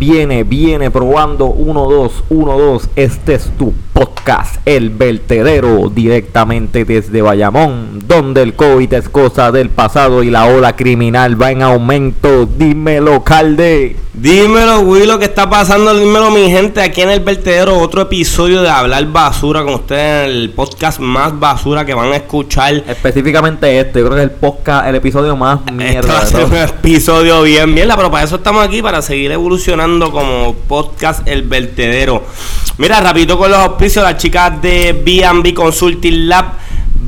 [0.00, 2.88] Viene, viene probando 1, 2, 1, 2.
[2.96, 9.70] Este es tu podcast, El Vertedero, directamente desde Bayamón, donde el COVID es cosa del
[9.70, 12.46] pasado y la ola criminal va en aumento.
[12.46, 13.96] Dímelo, Calde.
[14.12, 18.60] Dímelo, Will, lo que está pasando, dímelo, mi gente, aquí en El Vertedero, otro episodio
[18.60, 22.74] de Hablar Basura con ustedes, el podcast más basura que van a escuchar.
[22.88, 26.00] Específicamente este, yo creo que es el podcast, el episodio más mierda.
[26.00, 26.50] Este va a de ser todos.
[26.50, 31.44] un episodio bien mierda, pero para eso estamos aquí, para seguir evolucionando como podcast El
[31.44, 32.24] Vertedero.
[32.78, 36.60] Mira, rapidito con los auspicios, las chicas de B&B Consulting Lab.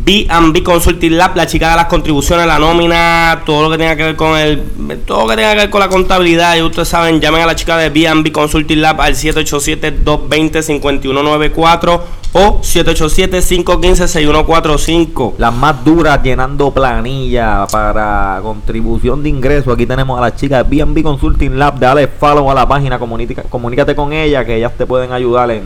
[0.05, 4.03] B&B Consulting Lab, la chica de las contribuciones, la nómina, todo lo que tenga que
[4.03, 4.61] ver con el
[5.07, 7.55] todo lo que tenga que ver con la contabilidad, y ustedes saben, llamen a la
[7.55, 12.01] chica de B&B Consulting Lab al 787-220-5194
[12.35, 15.35] o 787-515-6145.
[15.39, 19.73] Las más duras llenando planilla para contribución de ingresos.
[19.75, 21.79] Aquí tenemos a las chicas de B&B Consulting Lab.
[21.79, 25.63] Dale follow a la página, comunica- comunícate con ellas que ellas te pueden ayudar en,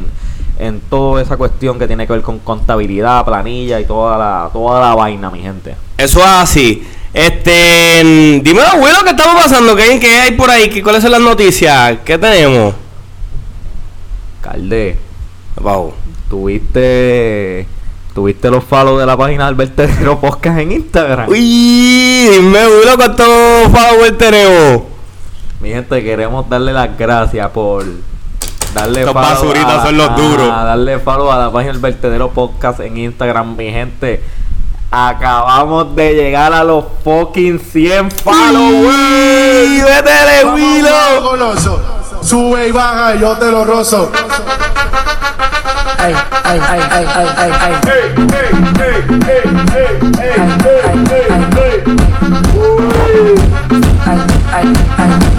[0.58, 4.80] en toda esa cuestión que tiene que ver con contabilidad, planilla y toda la, toda
[4.80, 5.74] la vaina, mi gente.
[5.98, 6.86] Eso es así.
[7.12, 9.74] Este, dímelo, abuelo, ¿qué estamos pasando?
[9.74, 10.68] ¿Qué, qué hay por ahí?
[10.68, 11.98] ¿Qué, ¿Cuáles son las noticias?
[12.04, 12.74] ¿Qué tenemos?
[14.42, 14.98] Calde,
[15.60, 15.94] Wow.
[16.28, 17.66] tuviste,
[18.14, 21.28] tuviste los follow de la página del Vertedero Podcast en Instagram.
[21.30, 23.26] Uy, dime, abuelo, ¿cuántos
[23.72, 24.82] followers tenemos?
[25.60, 27.84] Mi gente, queremos darle las gracias por
[28.76, 30.48] darle Estos follow basuritas a la- son los a- duros.
[30.48, 34.22] darle follow a la página del Vertedero Podcast en Instagram, mi gente.
[34.90, 38.86] Acabamos de llegar a los fucking 100 followers.
[38.86, 41.56] ¡Uy, ¡Vétele, Willow!
[42.22, 44.10] Sube y baja y yo te lo rozo.
[45.98, 46.14] ay,
[46.44, 48.76] ay, ay, ay, ay, ay, ay.
[54.06, 54.20] Ay,
[54.52, 54.66] ay,
[54.98, 55.35] ay.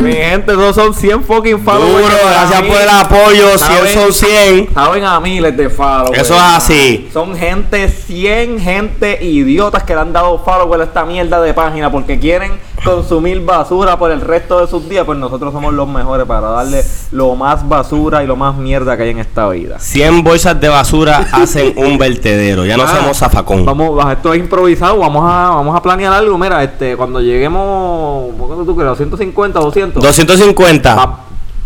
[0.00, 1.92] Mi gente, esos son 100 fucking followers.
[1.92, 3.48] Duro, gracias por el apoyo.
[3.56, 4.68] 100 saben- son 100.
[4.74, 6.18] Saben a miles de followers.
[6.20, 7.08] Eso es así.
[7.12, 11.90] Son gente, 100 gente idiotas que le han dado follow a esta mierda de página
[11.90, 12.52] porque quieren
[12.84, 15.04] consumir basura por el resto de sus días.
[15.06, 16.82] Pues nosotros somos los mejores para darle
[17.12, 19.78] lo más basura y lo más mierda que hay en esta vida.
[19.78, 22.64] 100 bolsas de basura hacen un vertedero.
[22.66, 23.64] Ya no Ah, somos zafacón.
[23.64, 24.98] Vamos, esto es improvisado.
[24.98, 26.36] Vamos a, vamos a planear algo.
[26.36, 28.96] Mira, este, cuando lleguemos, ¿cuánto tú crees?
[28.96, 29.83] 150, 200.
[29.92, 30.94] 250.
[30.94, 31.20] Va-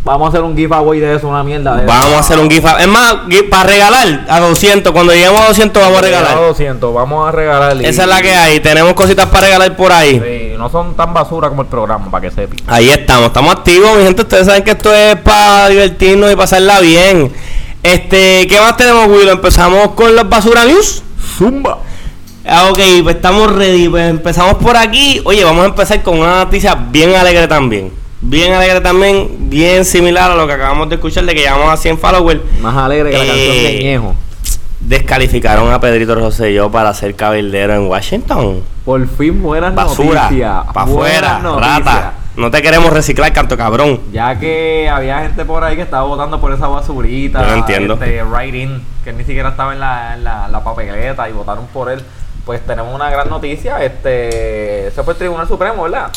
[0.05, 2.67] vamos a hacer un giveaway de eso, una mierda de Vamos a hacer un gift.
[2.81, 3.17] Es más,
[3.51, 4.93] para regalar a 200.
[4.93, 6.37] Cuando lleguemos a 200 vamos a regalar.
[6.39, 7.77] 200, vamos a regalar.
[7.85, 8.61] Esa es la que hay.
[8.61, 10.19] Tenemos cositas para regalar por ahí.
[10.19, 12.57] Sí, no son tan basura como el programa, para que sepan.
[12.67, 14.23] Ahí estamos, estamos activos, mi gente.
[14.23, 17.31] Ustedes saben que esto es para divertirnos y pasarla bien.
[17.83, 19.35] Este, ¿qué más tenemos, Willow?
[19.35, 21.03] Empezamos con los basura news.
[21.37, 21.79] Zumba.
[22.47, 23.89] Ah, ok, pues estamos ready.
[23.91, 25.21] Pues empezamos por aquí.
[25.25, 27.93] Oye, vamos a empezar con una noticia bien alegre también.
[28.21, 31.77] Bien alegre también, bien similar a lo que acabamos de escuchar de que llegamos a
[31.77, 32.41] 100 followers.
[32.61, 34.15] Más alegre que la Eh, canción de Ñejo.
[34.81, 38.63] Descalificaron a Pedrito Rosselló para ser cabildero en Washington.
[38.85, 40.65] Por fin buenas Basura, noticias.
[40.73, 42.13] para afuera, rata.
[42.37, 44.01] No te queremos reciclar, canto cabrón.
[44.13, 47.41] Ya que había gente por ahí que estaba votando por esa basurita.
[47.43, 47.95] Yo no entiendo.
[47.95, 51.91] Este, write-in, que ni siquiera estaba en la, en la, la papeleta y votaron por
[51.91, 52.01] él.
[52.47, 53.85] Pues tenemos una gran noticia.
[53.85, 56.11] Este, se fue el Tribunal Supremo, ¿verdad?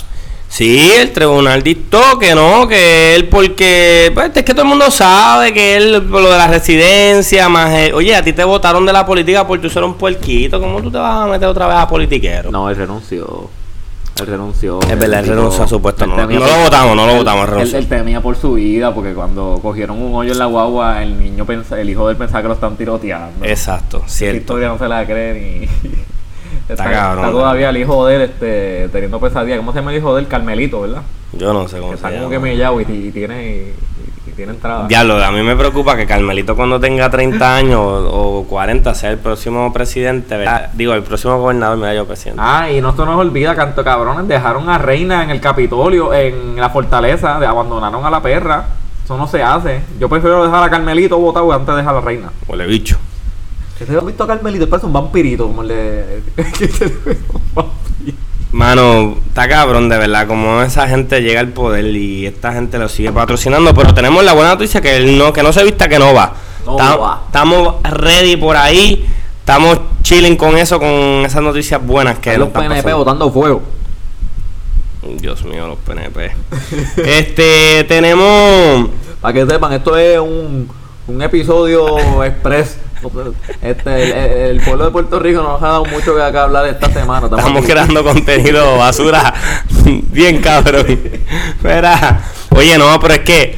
[0.53, 4.91] Sí, el tribunal dictó que no, que él porque, pues es que todo el mundo
[4.91, 8.85] sabe que él, por lo de la residencia, más, el- oye, a ti te votaron
[8.85, 11.67] de la política por tú ser un puerquito, ¿cómo tú te vas a meter otra
[11.67, 12.51] vez a politiquero?
[12.51, 13.50] No, él renunció.
[14.19, 14.81] Él renunció.
[14.81, 17.50] Es verdad, él renunció a su puesto, no- no lo votamos, no lo él- votamos,
[17.57, 21.17] Él, él temía por su vida porque cuando cogieron un hoyo en la guagua, el
[21.17, 23.45] niño pensa, el hijo de él pensaba que lo están tiroteando.
[23.45, 24.38] Exacto, Esa cierto.
[24.38, 25.67] historia no se la creen y
[26.74, 29.58] está, cabrón, está todavía el hijo de él este, teniendo pesadilla.
[29.58, 30.28] ¿Cómo se llama el hijo de él?
[30.28, 31.03] Carmelito, ¿verdad?
[31.34, 33.73] Yo no sé cómo Que se está como que mellado y, y tiene y,
[34.29, 34.88] y tiene entrada.
[34.88, 39.12] Diablo, a mí me preocupa que Carmelito cuando tenga 30 años o, o 40 sea
[39.12, 40.70] el próximo presidente, ¿verdad?
[40.73, 42.41] Digo, el próximo gobernador, me da yo presidente.
[42.44, 46.56] Ah, y no se nos olvida, canto cabrones, dejaron a Reina en el Capitolio, en
[46.58, 48.66] la fortaleza, de abandonaron a la perra.
[49.03, 49.82] Eso no se hace.
[50.00, 52.32] Yo prefiero dejar a Carmelito votado antes de dejar a la reina.
[52.47, 52.97] Huele bicho.
[53.81, 54.69] ¿Qué te has visto a Carmelito?
[54.69, 56.22] Parece un vampirito, como se le.
[58.51, 62.87] Mano, está cabrón de verdad, como esa gente llega al poder y esta gente lo
[62.89, 65.97] sigue patrocinando, pero tenemos la buena noticia que él no, que no se vista que
[65.97, 66.33] no va.
[66.66, 67.23] No Ta- va.
[67.25, 69.03] Estamos ready por ahí,
[69.39, 70.89] estamos chilling con eso, con
[71.25, 72.97] esas noticias buenas que los PNP pasando.
[72.97, 73.61] botando fuego.
[75.17, 76.31] Dios mío, los PNP.
[76.97, 78.89] este, tenemos
[79.22, 80.69] Para que sepan, esto es un,
[81.07, 82.78] un episodio express
[83.62, 86.92] Este, el, el- pueblo de Puerto Rico nos ha dado mucho que acá hablar esta
[86.92, 87.28] semana.
[87.28, 89.34] Estamos creando contenido basura
[90.12, 90.86] bien cabrón.
[91.50, 92.22] Espera.
[92.56, 93.58] Oye, no, pero es que,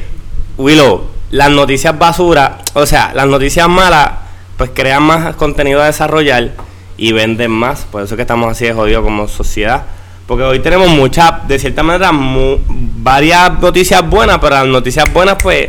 [0.56, 4.10] Willow, las noticias basura, o sea, las noticias malas,
[4.56, 6.52] pues crean más contenido a desarrollar
[6.96, 7.80] y venden más.
[7.90, 9.82] Por eso es que estamos así de jodidos como sociedad.
[10.26, 15.36] Porque hoy tenemos muchas, de cierta manera, mu- varias noticias buenas, pero las noticias buenas,
[15.42, 15.68] pues,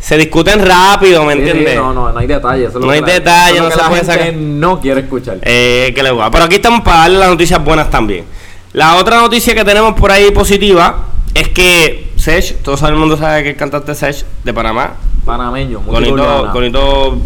[0.00, 1.76] se discuten rápido, ¿me Sí, sí, entiendes?
[1.76, 2.70] no, no, no hay detalles.
[2.70, 4.34] eso No hay detalles, no que se la puede gente sacar.
[4.34, 5.38] no quiere escuchar.
[5.42, 6.30] Eh, que le gusta.
[6.30, 8.24] Pero aquí estamos para darle las noticias buenas también.
[8.72, 13.42] La otra noticia que tenemos por ahí positiva es que Sech, todo el mundo sabe
[13.42, 14.94] que el cantante Sech de Panamá,
[15.24, 17.18] Panameño, muy bonito, bonito,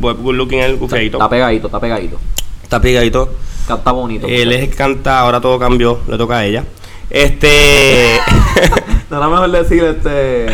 [0.00, 1.18] good looking el feito.
[1.18, 2.18] está pegadito, está pegadito.
[2.62, 3.34] Está pegadito.
[3.68, 4.26] Canta bonito.
[4.26, 6.64] Él es el canta, ahora todo cambió, le toca a ella.
[7.10, 8.18] Este.
[9.10, 10.46] No era mejor decir este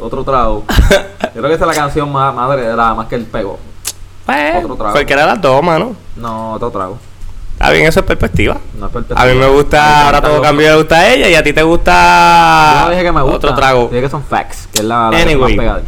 [0.00, 0.64] otro trago.
[1.34, 3.58] Yo creo que esa es la canción más madre de la más que él pegó.
[4.26, 4.92] pues, Otro trago.
[4.92, 5.94] cualquiera de las dos, mano.
[6.16, 6.98] No, otro trago.
[7.52, 8.56] Está bien, eso es perspectiva.
[8.78, 9.20] No es perspectiva.
[9.20, 11.60] A mí me gusta, ahora todo cambió, le gusta a ella y a ti te
[11.60, 13.36] Yo gusta no dije que me gusta.
[13.36, 13.88] otro trago.
[13.88, 15.56] Dije que son facts, que es la, la Anyway.
[15.56, 15.82] más pegada.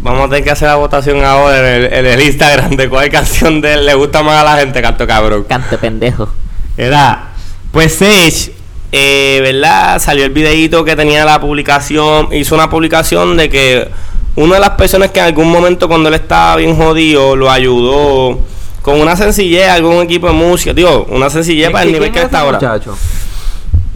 [0.00, 3.10] Vamos a tener que hacer la votación ahora en el, en el Instagram de cuál
[3.10, 5.44] canción de él le gusta más a la gente, canto cabrón.
[5.48, 6.28] Cante pendejo.
[6.76, 7.30] Era,
[7.72, 8.52] pues Sage,
[8.98, 9.98] eh, ¿verdad?
[9.98, 13.90] Salió el videíto que tenía la publicación, hizo una publicación de que
[14.36, 18.40] una de las personas que en algún momento cuando él estaba bien jodido lo ayudó
[18.80, 22.40] con una sencillez, algún equipo de música, digo, una sencillez para el nivel que está
[22.40, 22.56] ahora.
[22.56, 22.96] muchacho?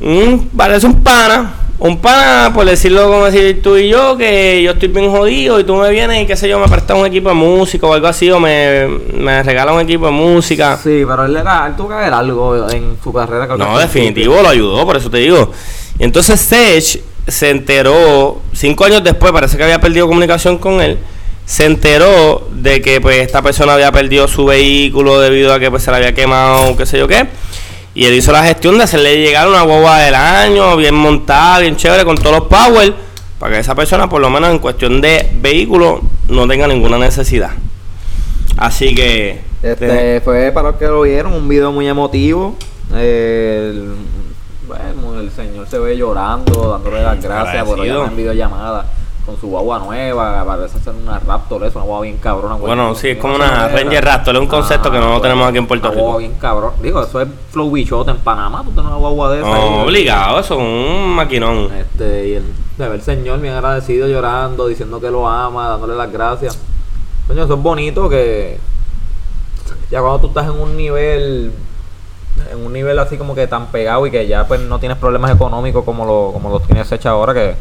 [0.02, 1.54] Mm, parece un pana.
[1.80, 5.64] Un pana, por decirlo como decir tú y yo, que yo estoy bien jodido y
[5.64, 8.06] tú me vienes y qué sé yo, me prestas un equipo de música o algo
[8.06, 10.76] así, o me, me regalas un equipo de música.
[10.76, 13.48] Sí, pero él, era, él tuvo que ver algo en su carrera.
[13.48, 15.52] que No, definitivo, lo ayudó, por eso te digo.
[15.98, 20.98] Y entonces Sech se enteró, cinco años después, parece que había perdido comunicación con él,
[21.46, 25.82] se enteró de que pues esta persona había perdido su vehículo debido a que pues
[25.82, 27.26] se le había quemado, qué sé yo qué.
[27.94, 31.76] Y él hizo la gestión de hacerle llegar una guagua del año, bien montada, bien
[31.76, 32.94] chévere, con todos los power,
[33.38, 37.50] para que esa persona, por lo menos en cuestión de vehículo, no tenga ninguna necesidad.
[38.56, 39.40] Así que...
[39.62, 42.56] Este fue para los que lo vieron un video muy emotivo.
[42.94, 43.94] El-
[44.66, 48.02] bueno, el señor se ve llorando, dándole las gracias por Agradecido.
[48.02, 48.86] allá en videollamada
[49.24, 50.44] con su guagua nueva.
[50.44, 52.54] Parece ser una Raptor, eso, una guagua bien cabrona.
[52.56, 55.66] Bueno, sí, es como una Ranger Raptor, es un concepto que no tenemos aquí en
[55.66, 56.28] Puerto una guagua Rico.
[56.28, 56.72] bien cabrón.
[56.82, 58.62] Digo, eso es Flow Bichote en Panamá.
[58.64, 59.48] Tú tienes una guagua de esa.
[59.48, 61.70] No, obligado, eso es un maquinón.
[61.72, 62.44] Este, y el,
[62.76, 66.58] de ver el señor bien agradecido llorando, diciendo que lo ama, dándole las gracias.
[67.26, 68.58] Coño, eso es bonito que
[69.90, 71.52] ya cuando tú estás en un nivel,
[72.50, 75.30] en un nivel así como que tan pegado y que ya pues no tienes problemas
[75.30, 77.54] económicos como lo, como los tienes hecha ahora que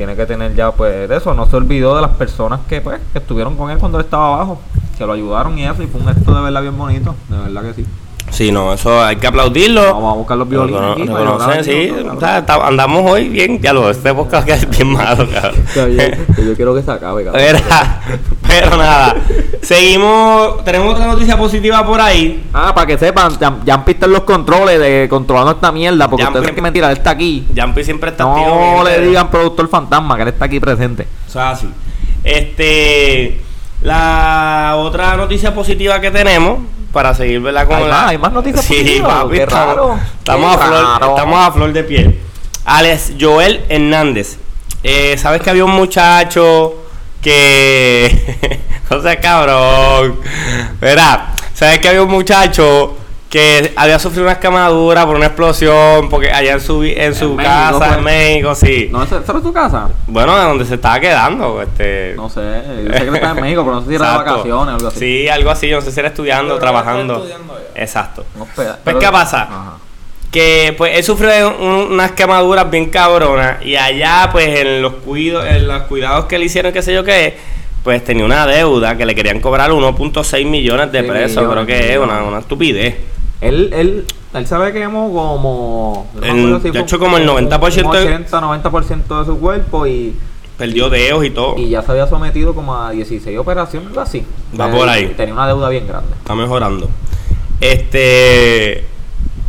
[0.00, 2.98] tiene que tener ya pues de eso, no se olvidó de las personas que pues
[3.12, 4.58] que estuvieron con él cuando él estaba abajo,
[4.96, 7.62] que lo ayudaron y eso, y fue un gesto de verdad bien bonito, de verdad
[7.64, 7.86] que sí.
[8.30, 9.82] Sí, no, eso hay que aplaudirlo.
[9.92, 11.96] Vamos a buscar los violines Recono- aquí llorar, sí, ¿no?
[11.96, 12.16] Cabrón.
[12.16, 15.60] o sea, está- andamos hoy bien, ya lo, este podcast que es bien malo, cabrón.
[15.74, 17.42] Que yo, quiero que se acabe, cabrón.
[17.42, 18.00] Era-
[18.50, 19.14] pero nada,
[19.62, 22.44] seguimos, tenemos otra noticia positiva por ahí.
[22.52, 26.24] Ah, para que sepan, ya, ya han visto los controles de controlando esta mierda, porque
[26.24, 27.46] Jampi- ustedes saben que mentira, él está aquí.
[27.56, 31.06] Jumpy siempre está No le digan productor fantasma, que él está aquí presente.
[31.28, 31.68] O sea, así.
[32.24, 33.40] Este,
[33.82, 36.58] la otra noticia positiva que tenemos,
[36.92, 37.66] para seguir, ¿verdad?
[37.66, 40.62] Con Hay la- más, hay más noticias sí, positivas, papi, qué estamos, raro, estamos qué
[40.62, 41.08] a flor, raro.
[41.14, 42.18] estamos a flor de piel.
[42.64, 44.38] Alex Joel Hernández.
[44.82, 46.74] Eh, ¿Sabes que había un muchacho
[47.22, 48.60] que...
[48.90, 50.20] no sé, cabrón.
[50.80, 52.96] Verá, ¿sabes que había un muchacho
[53.28, 56.08] que había sufrido una escamadura por una explosión?
[56.08, 57.92] Porque allá en su, en su casa, pues.
[57.92, 58.88] en México, sí.
[58.90, 59.88] ¿No ¿esa era tu casa?
[60.06, 62.14] Bueno, de donde se estaba quedando, este...
[62.16, 62.40] No sé,
[62.84, 64.88] yo sé que está en México, pero no sé si era de vacaciones o algo
[64.88, 64.98] así.
[64.98, 67.24] Sí, algo así, yo no sé si era estudiando o trabajando.
[67.74, 68.24] Exacto.
[68.36, 69.42] No, Pues, pero- ¿qué pasa?
[69.42, 69.72] Ajá.
[70.30, 75.44] Que pues él sufrió un- unas quemaduras bien cabronas y allá pues en los cuidos,
[75.46, 77.36] en los cuidados que le hicieron, qué sé yo qué,
[77.82, 81.98] pues tenía una deuda que le querían cobrar 1.6 millones de pesos, creo que es
[81.98, 82.96] una, una estupidez.
[83.40, 86.06] Él, él, él sabe que hemos como...
[86.14, 89.38] no me El- si de hecho, como el un 90% de- 80, 90% de su
[89.40, 90.14] cuerpo y...
[90.58, 91.56] Perdió dedos y todo.
[91.58, 94.22] Y ya se había sometido como a 16 operaciones, así.
[94.60, 95.06] Va Eh, por ahí.
[95.16, 96.12] Tenía una deuda bien grande.
[96.18, 96.88] Está mejorando.
[97.62, 98.84] Este,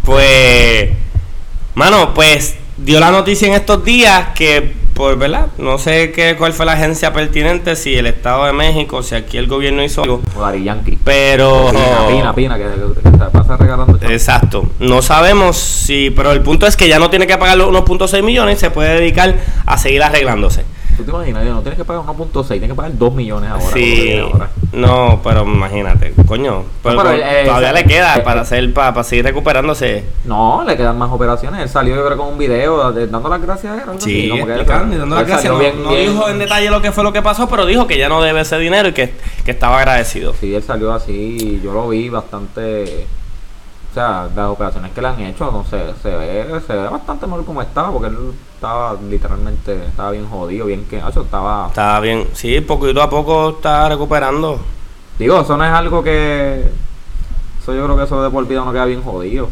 [0.03, 0.89] pues,
[1.75, 6.53] mano, pues dio la noticia en estos días que, por verdad, no sé qué, cuál
[6.53, 10.21] fue la agencia pertinente, si el Estado de México, si aquí el gobierno hizo algo,
[10.35, 10.97] O Yankee.
[11.03, 11.69] pero...
[11.71, 12.63] Pina, pina, pina, que,
[13.03, 13.99] que se pasa regalando.
[14.01, 14.69] Exacto.
[14.79, 18.23] No sabemos si, pero el punto es que ya no tiene que pagar los 1.6
[18.23, 20.65] millones y se puede dedicar a seguir arreglándose.
[20.97, 23.65] Tú te imaginas, no tienes que pagar 1.6, tienes que pagar 2 millones ahora.
[23.73, 24.49] Sí, ahora.
[24.73, 29.03] no, pero imagínate, coño, pero, eh, todavía eh, le queda eh, para hacer para, para
[29.03, 30.03] seguir recuperándose.
[30.25, 31.61] No, le quedan más operaciones.
[31.61, 33.79] Él salió yo creo con un video de- dando las gracias.
[33.79, 35.53] algo así, Sí, como que explicando dando las él gracias.
[35.53, 37.87] No, bien- no bien- dijo en detalle lo que fue lo que pasó, pero dijo
[37.87, 40.33] que ya no debe ese dinero y que, que estaba agradecido.
[40.39, 43.07] Sí, él salió así, yo lo vi bastante.
[43.91, 47.27] O sea, las operaciones que le han hecho, no sé, se ve, se ve bastante
[47.27, 48.17] mal como estaba, porque él
[48.55, 51.67] estaba literalmente, estaba bien jodido, bien que, eso estaba.
[51.67, 54.59] Está bien, sí, poquito a poco está recuperando.
[55.19, 56.63] Digo, eso no es algo que.
[57.61, 59.49] Eso yo creo que eso de por vida no queda bien jodido.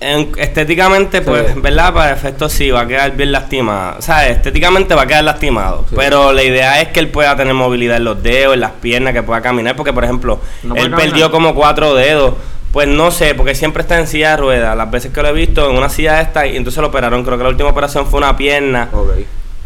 [0.00, 1.60] En- estéticamente, pues, Sí.
[1.60, 1.92] ¿verdad?
[1.94, 3.98] Para efectos sí, va a quedar bien lastimado.
[3.98, 5.84] O sea, estéticamente va a quedar lastimado.
[5.88, 5.94] Sí.
[5.96, 9.12] Pero la idea es que él pueda tener movilidad en los dedos, en las piernas,
[9.14, 9.76] que pueda caminar.
[9.76, 11.00] Porque, por ejemplo, No él caminar.
[11.00, 12.34] perdió como cuatro dedos.
[12.74, 14.76] Pues no sé, porque siempre está en silla de ruedas.
[14.76, 17.22] Las veces que lo he visto en una silla esta, y entonces lo operaron.
[17.22, 18.88] Creo que la última operación fue una pierna.
[18.92, 19.10] Ok.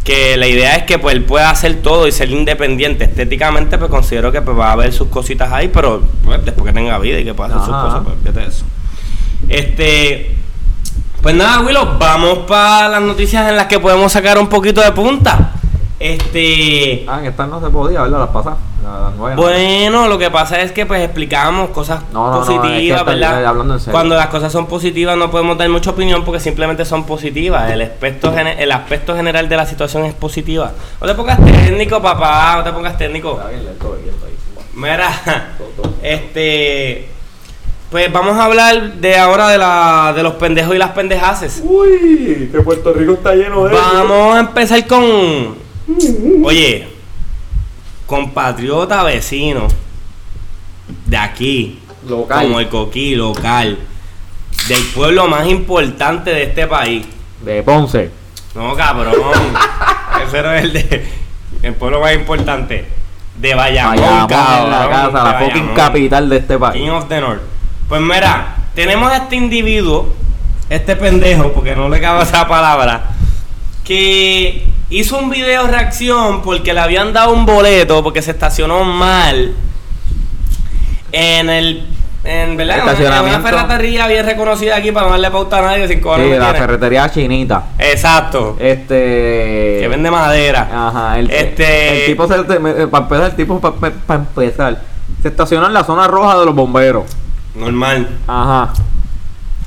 [0.04, 3.04] Que la idea es que pues él pueda hacer todo y ser independiente.
[3.04, 6.72] Estéticamente, pues considero que pues, va a haber sus cositas ahí, pero pues, después que
[6.74, 8.66] tenga vida y que pueda hacer sus cosas, pues fíjate eso.
[9.48, 10.36] Este.
[11.22, 14.92] Pues nada, Willow, vamos para las noticias en las que podemos sacar un poquito de
[14.92, 15.54] punta.
[16.00, 17.04] Este.
[17.08, 18.20] Ah, en esta no se podía, ¿verdad?
[18.20, 18.58] Las pasadas.
[19.18, 19.34] ¿no?
[19.36, 23.00] Bueno, lo que pasa es que pues explicamos cosas No, no, no, es que positivas,
[23.00, 23.46] está- ¿verdad?
[23.46, 23.92] hablando en serio.
[23.92, 27.70] Cuando las cosas son positivas no podemos dar mucha opinión porque simplemente son positivas.
[27.70, 30.72] El aspecto, el aspecto general de la situación es positiva.
[31.00, 33.32] No te pongas técnico, papá, no te pongas técnico.
[33.32, 34.64] Está bien lento, bien lento ahí.
[34.74, 35.10] Mira,
[36.02, 37.08] este...
[37.90, 41.62] Pues vamos a hablar de ahora de, la, de los pendejos y las pendejaces.
[41.64, 45.67] Uy, que Puerto Rico está lleno de Vamos a empezar con...
[46.44, 46.88] Oye,
[48.06, 49.68] compatriota vecino
[51.06, 51.78] de aquí,
[52.08, 52.42] Local.
[52.46, 53.78] como el Coquí, local,
[54.68, 57.06] del pueblo más importante de este país.
[57.44, 58.10] De Ponce.
[58.54, 59.14] No, cabrón.
[60.26, 61.06] Ese no es el de...
[61.62, 62.86] El pueblo más importante.
[63.36, 64.64] De Bayamón, Bayamón cabrón.
[64.64, 65.74] en la casa, la de fucking Bayamón.
[65.74, 66.90] capital de este King país.
[66.90, 67.40] of the North.
[67.88, 70.12] Pues mira, tenemos a este individuo,
[70.68, 73.10] este pendejo, porque no le cabe esa palabra,
[73.84, 79.54] que hizo un video reacción porque le habían dado un boleto porque se estacionó mal
[81.12, 81.86] en el
[82.24, 83.48] en verdad En una- en una Estacionamiento.
[83.48, 87.10] ferretería bien reconocida aquí para no darle pauta a nadie sin cobrar Sí, la ferretería
[87.10, 87.62] chinita.
[87.78, 88.56] Exacto.
[88.58, 89.78] Este.
[89.80, 90.68] que vende madera.
[90.88, 94.82] Ajá, el, Este- el tipo se, para empezar, el tipo para empezar,
[95.22, 97.04] se estaciona en la zona roja de los bomberos.
[97.54, 98.08] Normal.
[98.26, 98.72] Ajá.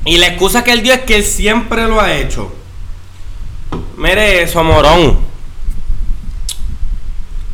[0.06, 2.54] Y la excusa que él dio es que él siempre lo ha hecho.
[3.98, 5.32] Mire eso, morón.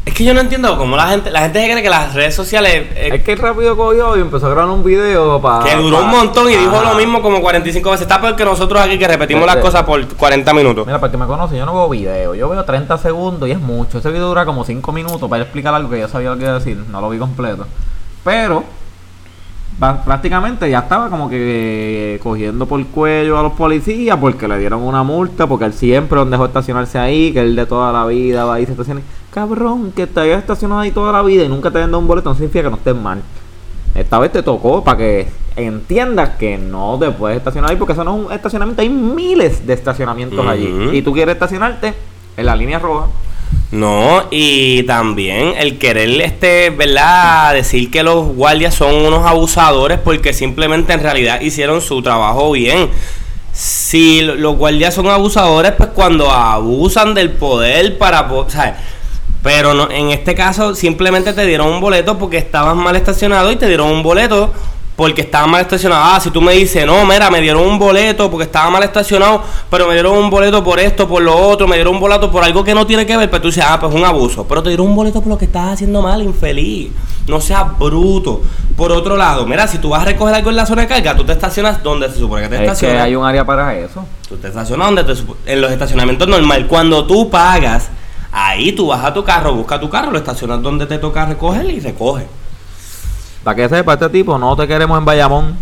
[0.08, 2.34] Es que yo no entiendo cómo la gente, la gente se cree que las redes
[2.34, 5.66] sociales eh, Es que rápido cogió y empezó a grabar un video para.
[5.66, 8.04] que duró un montón y dijo lo mismo como 45 veces.
[8.04, 10.86] Está peor que nosotros aquí que repetimos las cosas por 40 minutos.
[10.88, 12.34] Mira, para que me conoce, yo no veo video.
[12.36, 13.98] Yo veo 30 segundos y es mucho.
[13.98, 16.52] Ese video dura como 5 minutos para explicar algo que yo sabía lo que iba
[16.52, 16.78] a decir.
[16.90, 17.68] No lo vi completo.
[18.24, 18.64] Pero,
[19.80, 25.04] prácticamente ya estaba como que cogiendo por cuello a los policías porque le dieron una
[25.04, 25.48] multa.
[25.48, 27.32] Porque él siempre dejó estacionarse ahí.
[27.32, 29.02] Que él de toda la vida va y se estaciona.
[29.32, 32.08] Cabrón, que te hayas estacionado ahí toda la vida y nunca te hayan dado un
[32.08, 32.30] boleto.
[32.30, 33.22] No significa que no estés mal.
[33.94, 38.04] Esta vez te tocó para que entiendas que no te puedes estacionar ahí porque eso
[38.04, 38.82] no es un estacionamiento.
[38.82, 40.90] Hay miles de estacionamientos allí.
[40.94, 41.94] Y tú quieres estacionarte
[42.36, 43.08] en la línea roja.
[43.72, 47.54] No, y también el querer, este, ¿verdad?
[47.54, 52.90] Decir que los guardias son unos abusadores porque simplemente en realidad hicieron su trabajo bien.
[53.52, 58.30] Si lo- los guardias son abusadores, pues cuando abusan del poder para...
[58.30, 58.76] po- ¿sabes?
[59.44, 63.56] Pero no, en este caso simplemente te dieron un boleto porque estabas mal estacionado y
[63.58, 64.54] te dieron un boleto
[64.98, 66.02] porque estaba mal estacionado.
[66.04, 69.44] Ah, si tú me dices, no, mira, me dieron un boleto porque estaba mal estacionado,
[69.70, 72.44] pero me dieron un boleto por esto, por lo otro, me dieron un boleto por
[72.44, 74.46] algo que no tiene que ver, pero tú dices, ah, pues un abuso.
[74.48, 76.92] Pero te dieron un boleto por lo que estás haciendo mal, infeliz.
[77.28, 78.42] No seas bruto.
[78.76, 81.16] Por otro lado, mira, si tú vas a recoger algo en la zona de carga,
[81.16, 83.04] tú te estacionas donde se supone que te Es que estacionas.
[83.04, 84.04] hay un área para eso.
[84.28, 85.14] Tú te estacionas donde te
[85.46, 86.66] en los estacionamientos normal.
[86.68, 87.90] Cuando tú pagas,
[88.32, 91.70] ahí tú vas a tu carro, busca tu carro, lo estacionas donde te toca recoger
[91.70, 92.26] y recoge.
[93.48, 95.56] Para que sepa, este tipo no te queremos en Bayamón.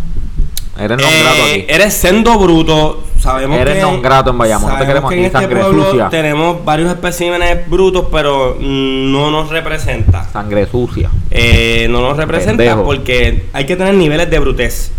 [0.75, 1.65] Eres non Eh, grato aquí.
[1.69, 3.03] Eres sendo bruto.
[3.19, 5.61] Sabemos Eres que, non grato en Bayamón, no te queremos que en aquí, este sangre
[5.61, 6.09] pueblo sucia.
[6.09, 10.25] tenemos varios especímenes brutos, pero no nos representa.
[10.33, 11.11] Sangre sucia.
[11.29, 12.83] Eh, no nos representa Pendejo.
[12.85, 14.91] porque hay que tener niveles de brutez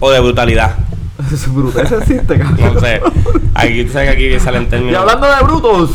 [0.00, 0.74] o de brutalidad.
[1.32, 1.80] Es bruto.
[1.80, 2.74] Ese existe, cabrón.
[2.74, 3.00] No sé.
[3.54, 5.00] Aquí, tú sabes que aquí salen Y términos.
[5.02, 5.90] hablando de brutos.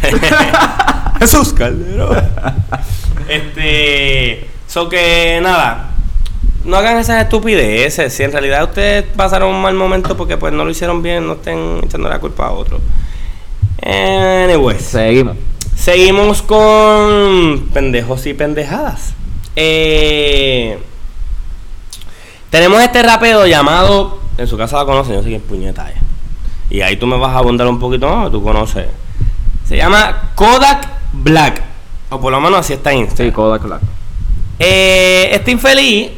[1.18, 2.16] Jesús Calderón.
[3.28, 4.51] este.
[4.72, 5.90] So que nada.
[6.64, 8.10] No hagan esas estupideces.
[8.14, 11.34] Si en realidad ustedes pasaron un mal momento porque pues no lo hicieron bien, no
[11.34, 12.80] estén echando la culpa a otro.
[13.82, 14.80] Anyways.
[14.80, 15.36] Seguimos.
[15.76, 19.12] Seguimos con pendejos y pendejadas.
[19.56, 20.78] Eh,
[22.48, 25.92] tenemos este rapero llamado, en su casa la conocen, yo sé que es puñeta.
[26.70, 28.86] Y ahí tú me vas a abundar un poquito más, tú conoces.
[29.68, 31.62] Se llama Kodak Black.
[32.08, 33.28] O por lo menos así está en Instagram.
[33.28, 33.82] Sí, Kodak Black.
[34.58, 36.10] Eh, este infeliz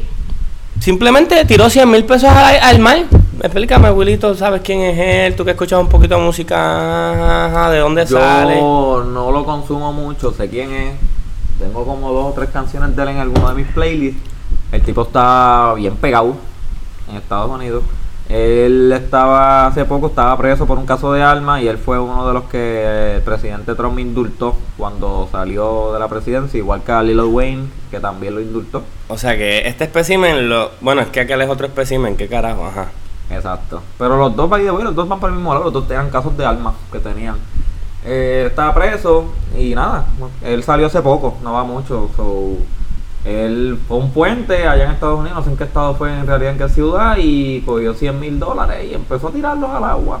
[0.79, 2.97] simplemente tiró 100 mil pesos al, al mar.
[3.41, 5.35] Explícame, Wilito, ¿sabes quién es él?
[5.35, 8.55] Tú que escuchas un poquito de música, ¿de dónde Yo sale?
[8.61, 10.93] no lo consumo mucho, sé quién es.
[11.59, 14.21] Tengo como dos o tres canciones de él en alguno de mis playlists.
[14.71, 16.35] El tipo está bien pegado
[17.09, 17.83] en Estados Unidos.
[18.29, 22.27] Él estaba, hace poco estaba preso por un caso de armas y él fue uno
[22.27, 27.03] de los que el presidente Trump indultó cuando salió de la presidencia, igual que a
[27.03, 28.83] Lil Wayne, que también lo indultó.
[29.07, 32.65] O sea que este espécimen, lo, bueno, es que aquel es otro espécimen, ¿qué carajo?
[32.65, 32.87] Ajá.
[33.29, 33.81] Exacto.
[33.97, 36.45] Pero los dos, los dos van para el mismo lado, los dos eran casos de
[36.45, 37.37] armas que tenían.
[38.03, 40.05] Eh, estaba preso y nada,
[40.43, 42.09] él salió hace poco, no va mucho.
[42.15, 42.57] So,
[43.25, 46.27] él fue un puente allá en Estados Unidos, no sé en qué estado fue en
[46.27, 50.19] realidad, en qué ciudad, y cogió 100 mil dólares y empezó a tirarlos al agua.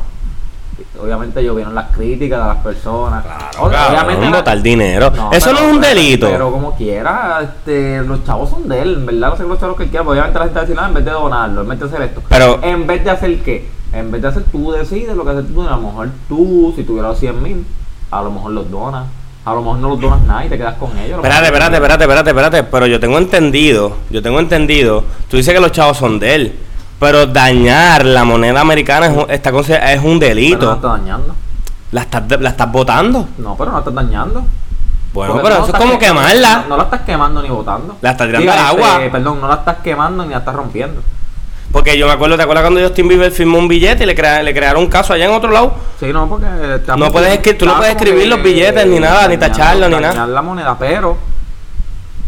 [1.01, 3.23] Obviamente llovieron las críticas de las personas.
[3.59, 5.07] O- Cabrón, la- botar dinero.
[5.07, 6.27] Eso pero- no es un delito.
[6.29, 9.77] Pero como quiera, este, los chavos son de él, en verdad no sé los chavos
[9.77, 11.85] que él quiera, obviamente la gente decir, "Ah, en vez de donarlo, en vez de
[11.85, 12.21] hacer esto.
[12.27, 13.69] Pero- en vez de hacer qué?
[13.93, 16.83] En vez de hacer tú decides lo que haces tú, a lo mejor tú, si
[16.83, 17.65] tuvieras los 100 mil,
[18.11, 19.05] a lo mejor los donas.
[19.45, 21.17] A lo mejor no los donas nada y te quedas con ellos.
[21.17, 22.63] Espérate, espérate, espérate, espérate, espérate.
[22.63, 25.03] Pero yo tengo entendido, yo tengo entendido.
[25.29, 26.59] Tú dices que los chavos son de él.
[26.99, 30.65] Pero dañar la moneda americana es un, está es un Pero no delito.
[30.65, 31.35] la estás dañando.
[31.91, 33.27] La estás, la estás botando.
[33.37, 34.45] No, pero no la estás dañando.
[35.13, 36.61] Bueno, Porque pero no eso es como que- quemarla.
[36.63, 37.97] No, no la estás quemando ni botando.
[38.01, 39.11] La estás tirando Digo, al este, agua.
[39.11, 41.01] Perdón, no la estás quemando ni la estás rompiendo.
[41.75, 44.41] Porque yo me acuerdo, ¿te acuerdas cuando Justin Bieber firmó un billete y le, crea-
[44.41, 45.73] le crearon un caso allá en otro lado?
[45.99, 46.45] Sí, no, porque...
[46.97, 50.25] No puedes escri- tú no puedes escribir los billetes ni nada, ni tacharlo, ni nada.
[50.25, 51.17] la moneda, pero...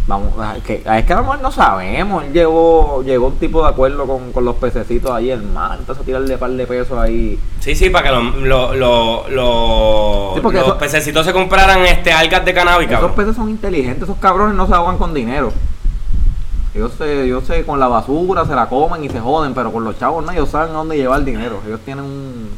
[0.05, 2.23] Vamos, es que, es que a lo mejor no sabemos.
[2.25, 6.05] Él llegó, llegó un tipo de acuerdo con, con los pececitos ahí, el mar, entonces
[6.05, 7.39] tirarle par de pesos ahí.
[7.59, 11.85] Sí, sí, para que los lo, lo, lo- Sí, porque los eso- pececitos se compraran
[11.85, 13.15] este algas de cannabis, Esos cabrón.
[13.17, 15.51] peces son inteligentes, esos cabrones no se ahogan con dinero.
[16.75, 19.83] Ellos se, yo sé, con la basura se la comen y se joden, pero con
[19.83, 21.59] los chavos no, ellos saben a dónde llevar el dinero.
[21.65, 22.49] Ellos tienen un...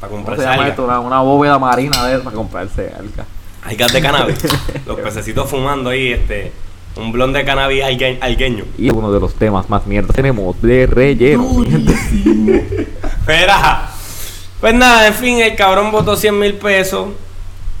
[0.00, 0.70] Para ¿Cómo comprarse se llama algas.
[0.70, 0.84] esto?
[0.84, 3.26] Una, una bóveda marina de para comprarse algas.
[3.64, 4.38] Algas de cannabis.
[4.86, 6.52] los pececitos fumando ahí, este.
[6.96, 8.64] Un blond de cannabis algue- algueño.
[8.78, 11.46] Y uno de los temas más mierda tenemos de relleno.
[13.20, 13.90] Espera.
[14.60, 17.08] Pues nada, en fin, el cabrón votó 100 mil pesos.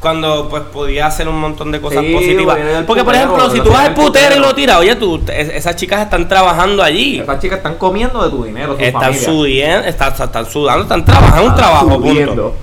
[0.00, 2.58] Cuando pues podía hacer un montón de cosas Sí, positivas.
[2.86, 5.74] Porque por ejemplo, si tú vas al putero y lo tiras, oye, tú, es- esas
[5.76, 7.18] chicas están trabajando allí.
[7.20, 11.48] Esas chicas están comiendo de tu dinero, Están subiendo, están, están sudando, están trabajando un
[11.48, 12.08] Están trabajo, punto.
[12.08, 12.56] subiendo.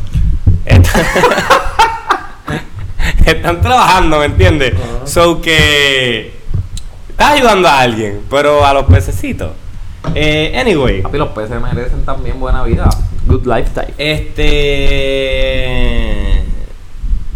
[0.65, 0.84] Están,
[3.26, 4.74] están trabajando, ¿me entiendes?
[5.06, 6.34] So que
[7.10, 9.52] estás ayudando a alguien, pero a los pececitos.
[10.15, 12.89] Eh, anyway, Papi, los peces merecen también buena vida.
[13.26, 13.93] Good lifestyle.
[13.98, 14.84] este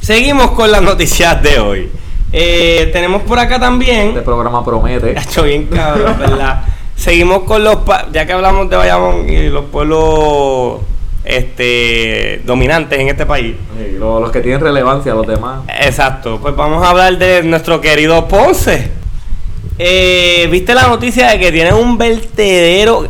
[0.08, 1.92] seguimos con las noticias de hoy.
[2.32, 4.08] Eh, tenemos por acá también.
[4.08, 5.14] Este programa promete.
[5.14, 6.64] Cacho, bien cabrón, ¿verdad?
[6.96, 7.80] Seguimos con los
[8.14, 10.80] ya que hablamos de Bayamón y los pueblos
[11.26, 13.58] este dominantes en este país.
[13.78, 15.64] Sí, los que tienen relevancia, los demás.
[15.82, 18.90] Exacto, pues vamos a hablar de nuestro querido Ponce.
[19.78, 23.10] Eh, ¿Viste la noticia de que tienen un vertedero?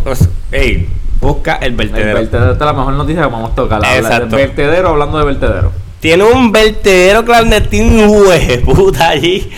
[0.51, 0.89] Ey,
[1.21, 2.19] busca el El vertedero.
[2.19, 3.81] vertedero, esta es la mejor noticia que vamos a tocar.
[3.81, 4.36] Del Exacto.
[4.36, 5.87] vertedero hablando de vertedero.
[5.99, 8.07] Tiene un vertedero clandestino,
[8.65, 9.49] puta allí.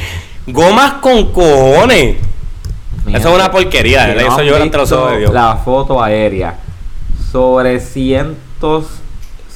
[0.47, 2.15] Gomas con cojones.
[3.05, 4.27] Mi Eso es una porquería, ¿verdad?
[4.27, 5.33] Eso llora entre los ojos de Dios.
[5.33, 6.59] La foto aérea.
[7.31, 8.85] Sobre cientos,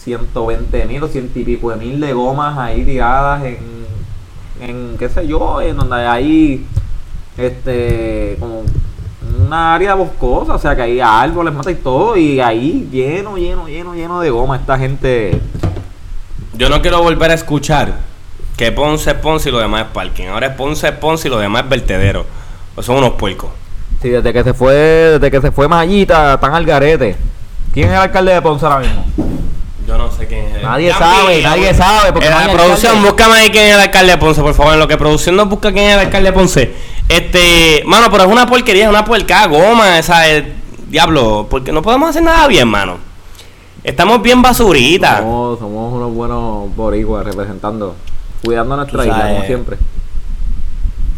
[0.04, 3.58] 120 mil o ciento y pico de mil de gomas ahí tiradas en,
[4.62, 6.65] en qué sé yo, en donde hay
[7.38, 8.63] este como
[9.46, 13.67] una área boscosa, o sea que hay árboles, mata y todo, y ahí lleno, lleno,
[13.67, 14.58] lleno, lleno de goma.
[14.58, 15.41] Esta gente
[16.56, 17.94] Yo no quiero volver a escuchar
[18.58, 20.28] que Ponce es Ponce y lo demás es parking.
[20.28, 22.26] Ahora es Ponce es Ponce y lo demás es vertedero.
[22.76, 23.50] Pues son unos puercos.
[24.02, 27.16] Sí, desde que se fue, desde que se fue Mayita, están al garete.
[27.74, 29.06] ¿Quién es el alcalde de Ponce ahora mismo?
[29.88, 30.62] Yo no sé quién es.
[30.62, 33.10] Nadie sabe, nadie sabe, porque la producción, alcalde.
[33.10, 34.74] búscame ahí quién es el alcalde de Ponce, por favor.
[34.74, 36.74] En lo que producción nos busca quién es el alcalde de Ponce.
[37.10, 40.44] Este, mano, pero es una porquería, es una puerca, goma, esa es,
[40.88, 43.12] diablo, porque no podemos hacer nada bien, mano.
[43.84, 45.19] Estamos bien basuritas.
[45.19, 47.96] Somos, somos unos buenos boricuas representando,
[48.43, 49.78] cuidando nuestra isla, como siempre.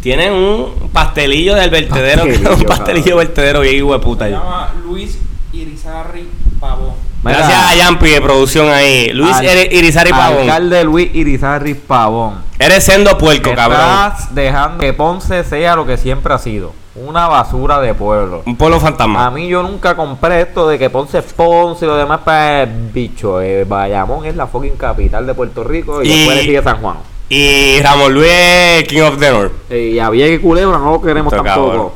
[0.01, 3.17] Tienen un pastelillo del vertedero, Pastelillo, un pastelillo cabrón.
[3.28, 4.25] vertedero bien hijo de puta.
[4.25, 5.17] Se llama Luis
[5.54, 6.21] Irizarry.
[6.21, 6.28] Irizarry
[6.60, 6.93] Pavón.
[7.23, 7.38] Mira.
[7.39, 9.10] Gracias a Yampi de producción ahí.
[9.13, 10.41] Luis Al- Iri- Irizarry Pavón.
[10.41, 12.36] Alcalde Luis Irizarry Pavón.
[12.60, 13.80] Eres sendo puerco, cabrón.
[13.82, 16.73] Estás dejando que Ponce sea lo que siempre ha sido.
[16.95, 18.43] Una basura de pueblo.
[18.45, 19.29] Un pueblo A fantasma.
[19.31, 23.41] mí yo nunca compré esto de que Ponce es Ponce y lo demás para bicho.
[23.41, 26.81] Eh, Bayamón es la fucking capital de Puerto Rico y, Y- después le sigue San
[26.81, 26.95] Juan.
[27.27, 29.71] Y Ramón Luis King of the North.
[29.71, 31.93] Y a Vieques y Culebra no lo queremos Esto, tampoco.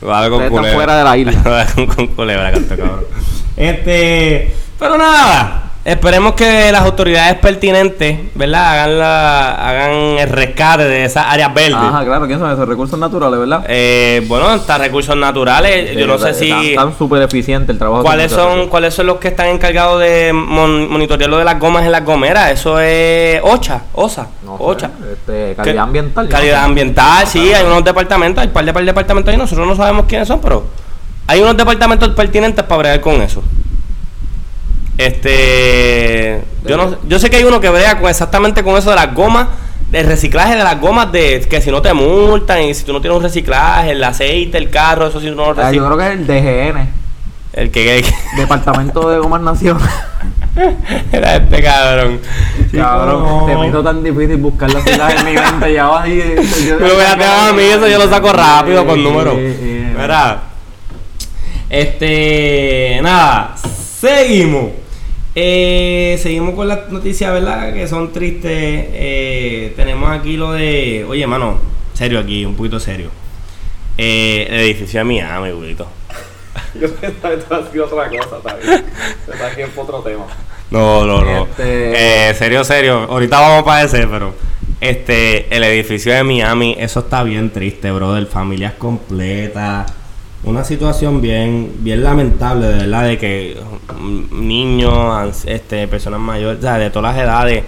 [0.00, 0.74] Vale con están culebra.
[0.74, 1.42] fuera de la isla.
[1.44, 3.04] Vale con, con culebra, canto, cabrón.
[3.56, 5.67] Este, pero nada.
[5.88, 8.72] Esperemos que las autoridades pertinentes, ¿verdad?
[8.72, 11.76] Hagan la, hagan el rescate de esas áreas verdes.
[11.76, 13.64] Ajá, claro, ¿quién son esos recursos naturales, verdad?
[13.68, 15.96] Eh, bueno, están recursos naturales.
[15.96, 16.50] Yo no sé si.
[16.50, 18.02] Están súper eficiente el trabajo.
[18.02, 21.84] ¿Cuáles son, ¿Cuáles son los que están encargados de mon- monitorear lo de las gomas
[21.86, 22.50] en las gomeras?
[22.52, 24.90] Eso es OCHA, OSA, No sé, OCHA.
[25.14, 26.28] este, calidad ambiental.
[26.28, 26.66] Calidad no sé.
[26.66, 29.74] ambiental, sí, hay unos departamentos, hay un par de, par de departamentos ahí, nosotros no
[29.74, 30.66] sabemos quiénes son, pero
[31.26, 33.42] hay unos departamentos pertinentes para bregar con eso.
[34.98, 38.96] Este, yo no, yo sé que hay uno que brega con exactamente con eso de
[38.96, 39.46] las gomas,
[39.90, 43.00] del reciclaje de las gomas, de que si no te multan y si tú no
[43.00, 45.86] tienes un reciclaje, el aceite, el carro, eso si tú no lo Ah, yo reciclas.
[45.86, 46.88] creo que es el DGN,
[47.54, 49.78] El que, que- Departamento de Gomas Nación.
[51.12, 52.20] era este cabrón.
[52.74, 55.72] Cabrón, te me hizo tan difícil buscar las siglas en mi mente.
[55.72, 56.20] Ya va ahí.
[56.78, 59.34] Pero me a mí, eso yo lo saco rápido con números.
[59.36, 59.86] Sí, sí, sí.
[59.96, 60.40] Mira.
[61.70, 62.98] Este.
[63.02, 63.54] Nada.
[64.00, 64.70] Seguimos.
[65.40, 67.72] Eh, seguimos con las noticias, ¿verdad?
[67.72, 68.50] Que son tristes.
[68.52, 71.06] Eh, tenemos aquí lo de.
[71.08, 71.60] Oye, mano.
[71.94, 73.10] Serio aquí, un poquito serio.
[73.96, 75.86] Eh, el edificio de Miami, güeyito.
[76.80, 78.64] Yo pensaba que esto ha sido otra cosa, ¿sabes?
[79.32, 80.26] Está aquí en otro tema.
[80.72, 81.44] No, no, no.
[81.44, 83.06] Este- Eh, serio, serio.
[83.08, 84.34] Ahorita vamos para ese, pero.
[84.80, 88.26] Este, el edificio de Miami, eso está bien triste, brother.
[88.26, 89.92] Familias completas.
[90.44, 93.60] Una situación bien, bien lamentable, de verdad, de que
[93.98, 97.64] mm, niños, este, personas mayores, o de todas las edades,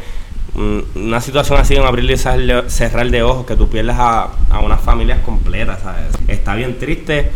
[0.55, 4.61] mm, una situación así, un abrir y cerrar- de ojos, que tú pierdas a, a
[4.61, 6.07] unas familias completas, ¿sabes?
[6.29, 7.31] Está bien triste.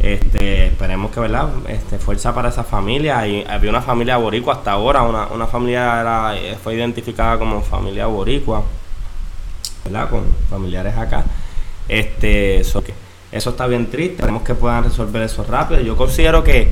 [0.00, 1.48] Este, esperemos que, ¿verdad?
[1.68, 3.24] Este, fuerza para esa familia.
[3.28, 7.62] Y había una familia boricua hasta ahora, una, una familia era- eh, fue identificada como
[7.62, 8.64] familia boricua,
[9.84, 10.10] ¿verdad?
[10.10, 11.24] Con familiares acá.
[11.88, 14.14] Este, que- eso está bien triste.
[14.14, 15.80] Esperemos que puedan resolver eso rápido.
[15.80, 16.70] Yo considero que,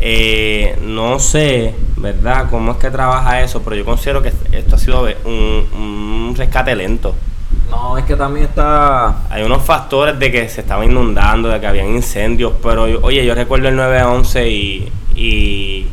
[0.00, 2.48] eh, no sé, ¿verdad?
[2.50, 6.74] Cómo es que trabaja eso, pero yo considero que esto ha sido un, un rescate
[6.74, 7.14] lento.
[7.70, 9.28] No, es que también está.
[9.30, 13.34] Hay unos factores de que se estaba inundando, de que habían incendios, pero oye, yo
[13.34, 14.92] recuerdo el 911 y.
[15.14, 15.86] y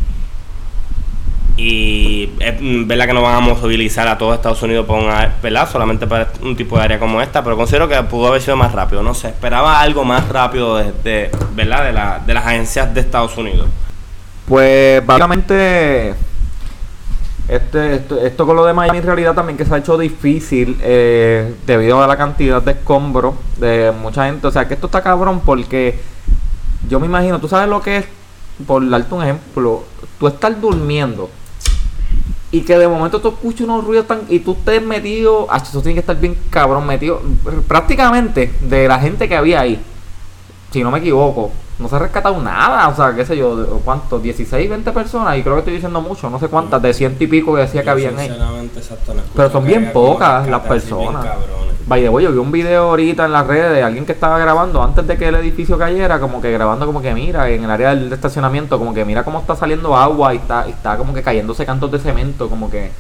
[1.58, 5.34] y es mm, verdad que no van a movilizar a todo Estados Unidos por una,
[5.68, 8.72] solamente para un tipo de área como esta, pero considero que pudo haber sido más
[8.74, 9.02] rápido.
[9.04, 11.86] No sé, esperaba algo más rápido de, de- ¿verdad?
[11.86, 13.68] De, la, de las agencias de Estados Unidos.
[14.48, 16.14] Pues básicamente
[17.48, 20.78] este, esto, esto con lo de Miami en realidad también que se ha hecho difícil
[20.82, 24.48] eh, debido a la cantidad de escombros de mucha gente.
[24.48, 26.00] O sea que esto está cabrón porque
[26.90, 28.06] yo me imagino, tú sabes lo que es,
[28.68, 29.84] por darte un ejemplo,
[30.20, 31.30] tú estás durmiendo
[32.56, 35.82] y que de momento tú escuchas unos ruidos tan y tú estés metido, ah, eso
[35.82, 37.22] tiene que estar bien cabrón metido,
[37.68, 39.78] prácticamente de la gente que había ahí,
[40.76, 44.22] si no me equivoco, no se ha rescatado nada, o sea, qué sé yo, ¿cuántos?
[44.22, 47.28] 16, 20 personas, y creo que estoy diciendo mucho, no sé cuántas, de ciento y
[47.28, 48.28] pico que decía que habían ahí.
[49.34, 51.26] Pero son bien pocas las personas.
[51.88, 54.38] By the way, yo vi un video ahorita en las redes de alguien que estaba
[54.38, 57.72] grabando antes de que el edificio cayera, como que grabando como que mira, en el
[57.72, 61.14] área del estacionamiento, como que mira cómo está saliendo agua y está, y está como
[61.14, 62.92] que cayéndose cantos de cemento, como que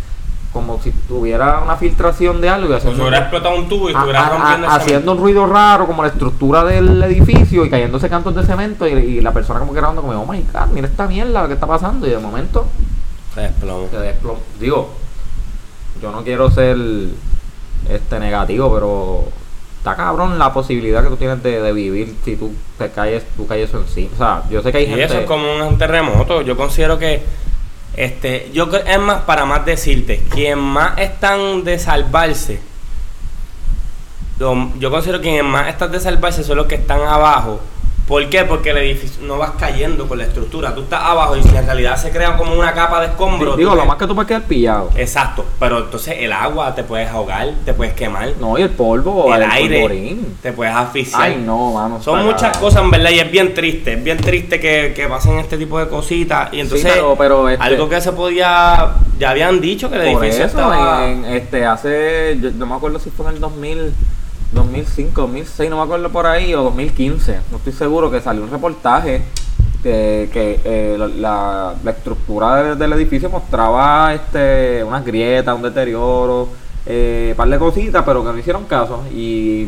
[0.55, 3.91] como si tuviera una filtración de algo y Como si hubiera explotado un tubo y
[3.93, 8.33] estuviera a- rompiendo haciendo un ruido raro como la estructura del edificio y cayéndose cantos
[8.35, 11.07] de cemento y, y la persona como que grabando como, oh my god, mira esta
[11.07, 12.07] mierda, ¿qué está pasando?
[12.07, 12.65] Y de momento
[13.33, 13.87] Se desplomó.
[13.91, 14.89] se desplom- Digo,
[16.01, 16.77] yo no quiero ser
[17.89, 19.25] este negativo, pero
[19.77, 23.45] está cabrón la posibilidad que tú tienes de, de vivir si tú te caes, tú
[23.45, 24.09] caes eso encima.
[24.13, 25.03] O sea, yo sé que hay Y gente.
[25.03, 26.41] eso es como un terremoto.
[26.41, 27.21] Yo considero que,
[27.97, 32.59] este, yo cre- es más para más decirte, quien más están de salvarse,
[34.37, 37.61] yo considero que quien más están de salvarse son los que están abajo.
[38.07, 38.43] ¿Por qué?
[38.43, 40.75] Porque el edificio no vas cayendo con la estructura.
[40.75, 43.57] Tú estás abajo y si en realidad se crea como una capa de escombros.
[43.57, 44.91] Digo, lo más que tú puedes quedar pillado.
[44.95, 49.33] Exacto, pero entonces el agua te puedes ahogar, te puedes quemar, No, y el polvo,
[49.33, 50.37] el el, aire polvorín.
[50.39, 51.21] te puedes asfixiar.
[51.23, 51.99] Ay, no, mano.
[51.99, 53.93] Son muchas cosas, en verdad, y es bien triste.
[53.93, 56.53] Es bien triste que, que pasen este tipo de cositas.
[56.53, 58.91] Y entonces, pero- pero, este- algo que se podía.
[59.17, 61.07] Ya habían dicho que el Por edificio eso, estaba.
[61.07, 63.93] en, este, hace, yo no me acuerdo si fue en el 2000,
[64.53, 68.51] 2005, 2006, no me acuerdo por ahí, o 2015, no estoy seguro, que salió un
[68.51, 69.23] reportaje
[69.85, 76.49] que eh, la, estructura del, edificio mostraba este unas grietas, un deterioro,
[76.85, 79.03] eh, par de cositas, pero que no hicieron caso.
[79.13, 79.67] Y,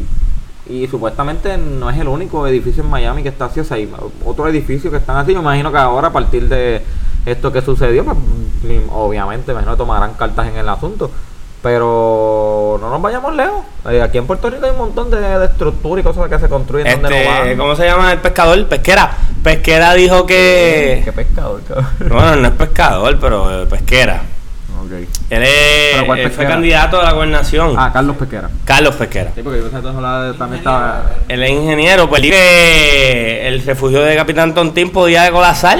[0.67, 3.59] y supuestamente no es el único edificio en Miami que está así.
[3.59, 3.91] O sea, hay
[4.25, 5.33] otros edificios que están así.
[5.33, 6.81] Yo imagino que ahora, a partir de
[7.25, 11.11] esto que sucedió, pues mm, obviamente, me imagino que tomarán cartas en el asunto.
[11.67, 13.65] Pero no nos vayamos lejos.
[13.89, 16.47] Eh, aquí en Puerto Rico hay un montón de, de estructuras y cosas que se
[16.47, 17.57] construyen donde no Este, van.
[17.57, 18.65] ¿Cómo se llama el pescador?
[18.67, 19.11] Pesquera.
[19.43, 21.01] Pesquera dijo que.
[21.03, 21.87] Qué pescado, cabrón.
[22.09, 24.21] Bueno, no es pescador, pero eh, pesquera.
[24.81, 24.91] Ok.
[25.29, 25.49] Él, es,
[25.95, 27.73] ¿Pero cuál él fue candidato a la gobernación.
[27.77, 28.49] Ah, Carlos Pesquera.
[28.63, 29.31] Carlos Pesquera.
[29.35, 31.03] Sí, porque yo pensé que de- también estaba.
[31.27, 35.79] Él es ingeniero, pues que el refugio de Capitán Tontín podía colapsar.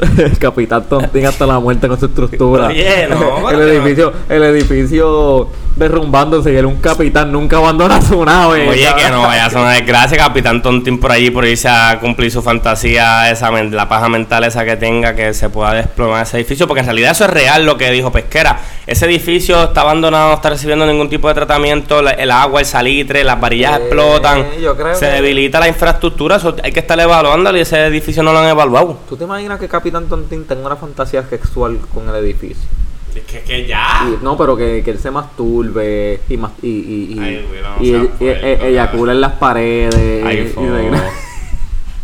[0.38, 2.68] Capitán Tontín hasta la muerte con su estructura.
[2.68, 8.68] Oye, no, el edificio, el edificio derrumbándose y él un capitán nunca abandona su nave.
[8.68, 11.98] Oye, que no vaya a ser una desgracia, Capitán Tontín por allí, por irse a
[12.00, 16.36] cumplir su fantasía, esa la paja mental esa que tenga, que se pueda desplomar ese
[16.38, 18.58] edificio, porque en realidad eso es real lo que dijo Pesquera.
[18.86, 23.24] Ese edificio está abandonado, no está recibiendo ningún tipo de tratamiento, el agua, el salitre,
[23.24, 26.98] las varillas Eh, explotan, yo creo se que- debilita la infraestructura, eso hay que estar
[26.98, 28.98] evaluándolo y ese edificio no lo han evaluado.
[29.08, 32.68] ¿Tú te imaginas que Capitán Tontín tenga una fantasía sexual con el edificio?
[33.14, 34.06] Es que, que ya.
[34.08, 37.60] Y- no, pero que, que él se masturbe y, mas- y, y, y, Ay, güey,
[37.62, 40.24] no y e- e- eyacula en las paredes.
[40.24, 40.52] Ay,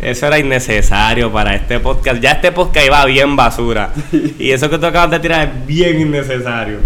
[0.01, 2.21] Eso era innecesario para este podcast.
[2.21, 3.93] Ya este podcast iba bien basura.
[4.39, 6.79] Y eso que tú acabas de tirar es bien innecesario.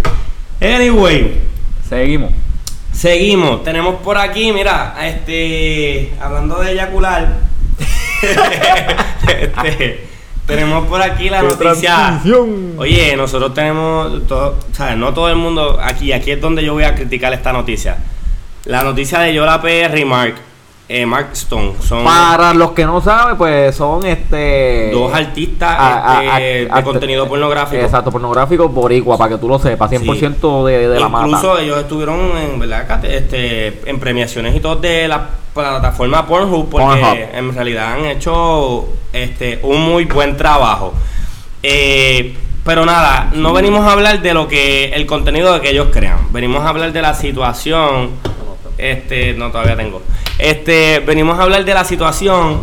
[0.61, 1.39] Anyway,
[1.87, 2.31] Seguimos.
[2.93, 3.63] seguimos.
[3.63, 6.13] Tenemos por aquí, mira, este.
[6.21, 7.39] Hablando de eyacular.
[9.27, 10.07] este,
[10.45, 12.21] tenemos por aquí la ¡Qué noticia.
[12.77, 14.27] Oye, nosotros tenemos.
[14.27, 14.97] Todo, ¿sabes?
[14.97, 15.79] No todo el mundo.
[15.81, 17.97] Aquí, aquí es donde yo voy a criticar esta noticia.
[18.65, 20.35] La noticia de Yola PR y Mark.
[20.89, 21.73] Eh, Mark Stone.
[21.81, 22.03] Son.
[22.03, 24.91] Para los que no saben, pues son este.
[24.91, 27.81] Dos artistas a- a- este, a- de contenido pornográfico.
[27.81, 31.27] Exacto, pornográfico boricua, para que tú lo sepas, 100% de, de la mata.
[31.27, 33.03] Incluso ellos estuvieron en, ¿verdad?
[33.05, 37.17] Este, en premiaciones y todo de la plataforma Pornhub porque Pornhub.
[37.33, 40.93] en realidad han hecho este, un muy buen trabajo.
[41.61, 46.31] Eh, pero nada, no venimos a hablar de lo que el contenido que ellos crean.
[46.31, 48.11] Venimos a hablar de la situación.
[48.77, 50.01] Este, no todavía tengo.
[50.37, 52.61] Este, venimos a hablar de la situación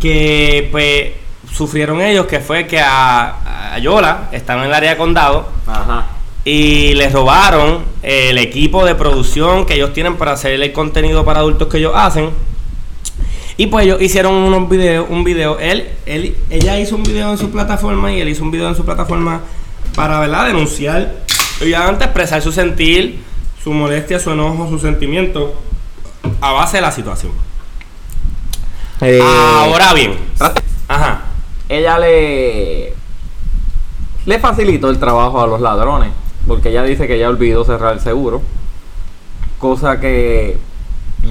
[0.00, 1.10] que pues
[1.52, 6.06] sufrieron ellos, que fue que a, a Yola, estaban en el área de condado, Ajá.
[6.44, 11.40] y les robaron el equipo de producción que ellos tienen para hacer el contenido para
[11.40, 12.30] adultos que ellos hacen.
[13.58, 17.38] Y pues ellos hicieron unos videos, un video, él, él, ella hizo un video en
[17.38, 19.42] su plataforma y él hizo un video en su plataforma
[19.94, 20.46] para, ¿verdad?
[20.46, 21.16] Denunciar,
[21.60, 23.20] obviamente expresar su sentir,
[23.62, 25.54] su molestia, su enojo, su sentimiento
[26.40, 27.32] a base de la situación.
[29.00, 30.14] Eh, Ahora bien,
[30.88, 31.22] ajá,
[31.68, 32.94] ella le
[34.24, 36.10] le facilitó el trabajo a los ladrones
[36.46, 38.40] porque ella dice que ella olvidó cerrar el seguro
[39.58, 40.58] cosa que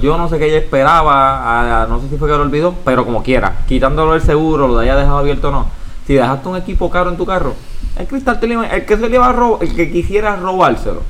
[0.02, 3.06] yo no sé qué ella esperaba a- no sé si fue que lo olvidó pero
[3.06, 5.66] como quiera quitándolo del seguro lo de haya dejado abierto o no
[6.06, 7.54] si dejaste un equipo caro en tu carro
[7.98, 11.02] el cristal te el que se le iba a robar el que quisiera robárselo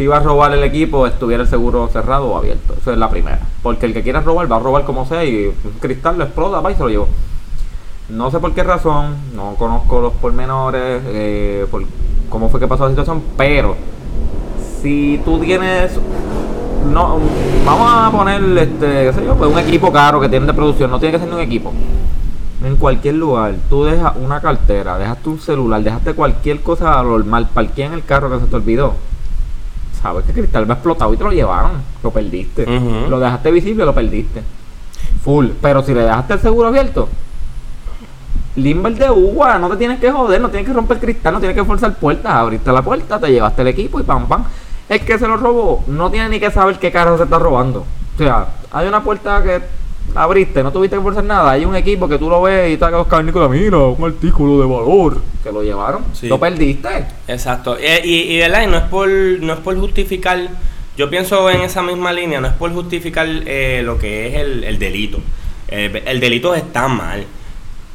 [0.00, 3.10] si iba a robar el equipo estuviera el seguro cerrado o abierto eso es la
[3.10, 6.24] primera porque el que quiera robar va a robar como sea y un cristal lo
[6.24, 7.08] explota va y se lo llevó
[8.10, 11.84] no sé por qué razón, no conozco los pormenores, eh, por
[12.28, 13.76] cómo fue que pasó la situación, pero
[14.82, 15.92] si tú tienes,
[16.92, 17.20] no,
[17.64, 20.90] vamos a poner, este, qué sé yo, pues un equipo caro que tienen de producción,
[20.90, 21.72] no tiene que ser ni un equipo.
[22.64, 27.84] En cualquier lugar, tú dejas una cartera, dejaste un celular, dejaste cualquier cosa normal, parqué
[27.84, 28.94] en el carro que se te olvidó.
[30.02, 32.66] Sabes que cristal va explotado y te lo llevaron, lo perdiste.
[33.08, 34.42] Lo dejaste visible, lo perdiste.
[35.22, 35.48] Full.
[35.60, 37.08] Pero si le dejaste el seguro abierto,
[38.56, 41.56] Limber de uva, no te tienes que joder, no tienes que romper cristal, no tienes
[41.56, 44.44] que forzar puertas, abriste la puerta, te llevaste el equipo y pam pam.
[44.88, 47.80] El que se lo robó no tiene ni que saber qué carro se está robando.
[48.14, 49.62] O sea, hay una puerta que
[50.14, 52.90] abriste, no tuviste que forzar nada, hay un equipo que tú lo ves y está
[52.90, 55.20] los cavernícolas, mira, un artículo de valor.
[55.42, 56.28] Se lo llevaron, Sí.
[56.28, 56.88] lo perdiste.
[57.28, 57.76] Exacto.
[57.80, 58.62] Y, y, y, ¿verdad?
[58.64, 60.38] Y no es por no es por justificar,
[60.96, 64.64] yo pienso en esa misma línea, no es por justificar eh, lo que es el,
[64.64, 65.18] el delito.
[65.68, 67.24] Eh, el delito está mal,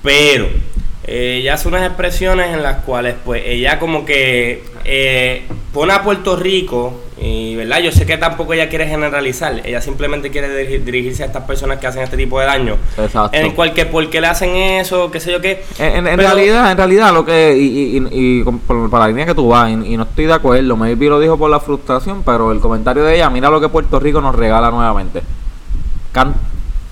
[0.01, 0.59] pero eh,
[1.07, 6.35] ella hace unas expresiones en las cuales pues ella como que eh, pone a Puerto
[6.35, 11.23] Rico y verdad yo sé que tampoco ella quiere generalizar ella simplemente quiere dirigi- dirigirse
[11.23, 13.37] a estas personas que hacen este tipo de daño Exacto.
[13.37, 16.71] en el cual que por qué le hacen eso qué sé yo qué En, realidad,
[16.71, 17.55] en realidad, lo que.
[17.57, 20.33] Y, y, y- por, por la línea que tú vas, y, y no estoy de
[20.33, 23.69] acuerdo, maybe lo dijo por la frustración, pero el comentario de ella, mira lo que
[23.69, 25.21] Puerto Rico nos regala nuevamente.
[26.11, 26.35] Can-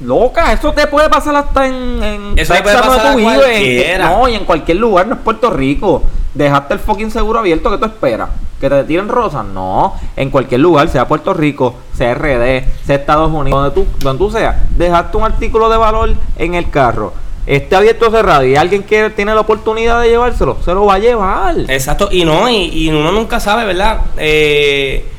[0.04, 4.28] Loca, eso te puede pasar hasta en, en Eso puede pasar donde tú vives, no,
[4.28, 6.04] y en cualquier lugar, no es Puerto Rico.
[6.34, 8.30] Dejaste el fucking seguro abierto que tú esperas.
[8.60, 9.46] Que te tiren rosas.
[9.46, 14.18] No, en cualquier lugar, sea Puerto Rico, sea RD, sea Estados Unidos, donde tú, donde
[14.18, 17.14] tú seas, dejaste un artículo de valor en el carro.
[17.46, 20.96] Esté abierto o cerrado y alguien que tiene la oportunidad de llevárselo, se lo va
[20.96, 21.56] a llevar.
[21.68, 24.00] Exacto, y no, y, y uno nunca sabe, ¿verdad?
[24.18, 25.13] Eh,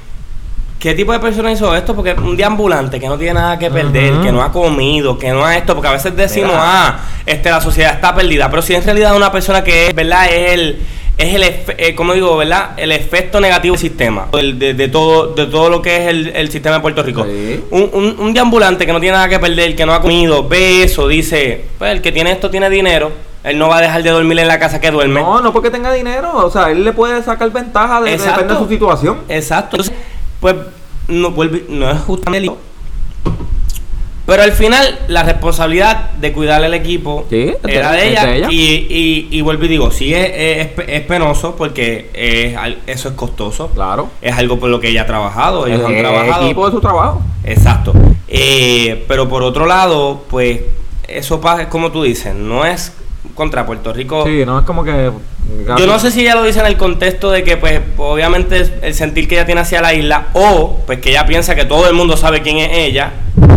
[0.84, 1.94] ¿Qué tipo de persona hizo esto?
[1.94, 5.42] Porque un deambulante que no tiene nada que perder, que no ha comido, que no
[5.42, 6.62] ha esto, porque a veces decimos, Mira.
[6.62, 9.94] ah, este, la sociedad está perdida, pero si en realidad es una persona que es,
[9.94, 10.26] ¿verdad?
[10.26, 10.78] Es el,
[11.16, 11.42] es el,
[11.78, 12.72] eh, como digo, ¿verdad?
[12.76, 16.26] El efecto negativo del sistema, el de, de todo, de todo lo que es el,
[16.36, 17.24] el sistema de Puerto Rico.
[17.24, 17.64] Sí.
[17.70, 20.82] Un, un, un deambulante que no tiene nada que perder, que no ha comido, ve
[20.82, 23.10] eso, dice, pues el que tiene esto tiene dinero,
[23.42, 25.22] él no va a dejar de dormir en la casa que duerme.
[25.22, 28.58] No, no porque tenga dinero, o sea, él le puede sacar ventaja de, depende de
[28.60, 29.20] su situación.
[29.30, 29.76] Exacto.
[29.76, 29.94] Entonces,
[30.44, 30.56] pues
[31.08, 32.54] no, vuelve- no es justamente el.
[34.26, 38.26] Pero al final, la responsabilidad de cuidar el equipo Sí, era de ella.
[38.26, 38.48] de ella.
[38.50, 42.54] Y, y, y vuelvo y digo, sí es, es, es penoso porque es
[42.86, 43.68] eso es costoso.
[43.68, 44.10] Claro.
[44.20, 45.66] Es algo por lo que ella ha trabajado.
[45.66, 46.44] Ellos han el trabajado.
[46.44, 47.22] equipo de su trabajo.
[47.44, 47.94] Exacto.
[48.28, 50.60] Eh, pero por otro lado, pues
[51.08, 52.92] eso pasa, es como tú dices, no es
[53.34, 54.24] contra Puerto Rico.
[54.26, 55.10] Sí, no es como que.
[55.78, 58.72] Yo no sé si ella lo dice en el contexto de que, pues, obviamente es
[58.82, 61.86] el sentir que ella tiene hacia la isla, o pues que ella piensa que todo
[61.88, 63.12] el mundo sabe quién es ella,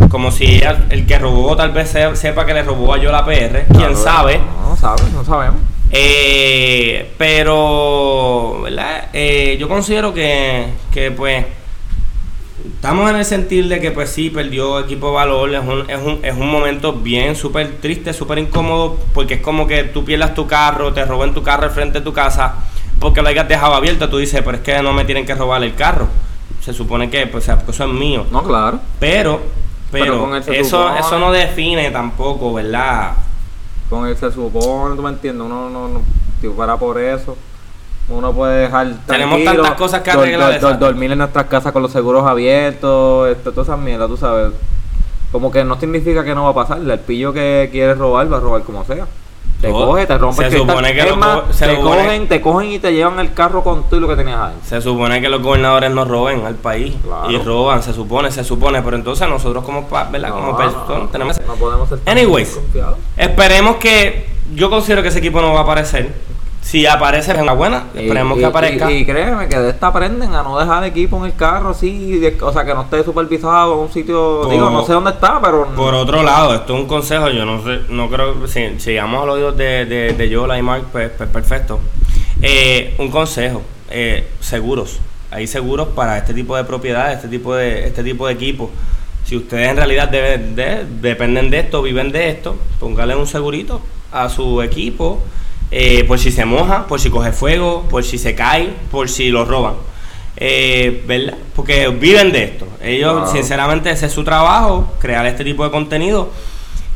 [0.09, 3.11] como si ella, el que robó tal vez se- sepa que le robó a yo
[3.11, 4.37] la PR, quién Claro, sabe.
[4.39, 5.61] No, no sabe, no sabemos.
[5.89, 9.05] Eh, pero, ¿verdad?
[9.13, 11.45] Eh, yo considero que, que, pues,
[12.65, 15.53] estamos en el sentir de que, pues, sí, perdió equipo de valor.
[15.53, 19.67] Es un, es un, es un momento bien, súper triste, súper incómodo, porque es como
[19.67, 22.55] que tú pierdas tu carro, te roben tu carro al frente de tu casa,
[22.99, 24.09] porque lo hayas dejado abierto.
[24.09, 26.07] Tú dices, pero es que no me tienen que robar el carro.
[26.61, 28.25] Se supone que, pues, eso es mío.
[28.31, 28.79] No, claro.
[28.99, 29.41] Pero,
[29.91, 33.13] Pero eso, eso no define tampoco, ¿verdad?
[33.89, 36.01] Con él se supone, tú me entiendes, uno no, no
[36.41, 37.37] si fuera por eso,
[38.09, 40.85] uno puede dejar Tenemos tantas cosas que arreglar, dor- dor- exacto.
[40.85, 44.53] dormir en nuestras casas con los seguros abiertos, esto, todas esas mierdas, tú sabes.
[45.31, 48.37] Como que no significa que no va a pasar, el pillo que quiere robar va
[48.37, 49.05] a robar como sea.
[49.59, 49.87] Te Todo.
[49.87, 52.71] coge, te rompe Se el supone que lo más, se te supone- cogen, te cogen
[52.73, 54.53] y te llevan el carro con todo y lo que tenías ahí.
[54.63, 57.31] Se supone que los gobernadores no roben al país Claro.
[57.31, 60.29] y roban, se supone, se supone, pero entonces nosotros como, ¿verdad?
[60.29, 62.59] como No, personas no, tenemos no podemos ser Anyways.
[63.17, 66.13] Esperemos que yo considero que ese equipo no va a aparecer.
[66.67, 68.91] Si aparece es una buena, esperemos Y- que aparezca.
[68.91, 72.21] Y, y créeme que de esta aprenden a no dejar equipo en el carro así,
[72.41, 75.39] o sea, que no esté supervisado en un sitio, Por- digo, no sé dónde está,
[75.41, 75.67] pero...
[75.77, 79.23] Por otro lado, esto es un consejo, yo no sé, no creo, si, si llegamos
[79.23, 81.79] a los oídos de, de, de Yola y Mark, pues, pues perfecto.
[82.41, 84.99] Eh, un consejo, eh, seguros.
[85.31, 88.69] Hay seguros para este tipo de propiedades, este tipo de, este tipo de equipos.
[89.23, 93.79] Si ustedes en realidad deben de- dependen de esto, viven de esto, póngale un segurito
[94.11, 95.21] a su equipo,
[95.71, 99.29] eh, por si se moja, por si coge fuego, por si se cae, por si
[99.29, 99.75] lo roban.
[100.37, 101.37] Eh, ¿Verdad?
[101.55, 102.67] Porque viven de esto.
[102.81, 106.31] Ellos, sinceramente, ese es su trabajo, crear este tipo de contenido.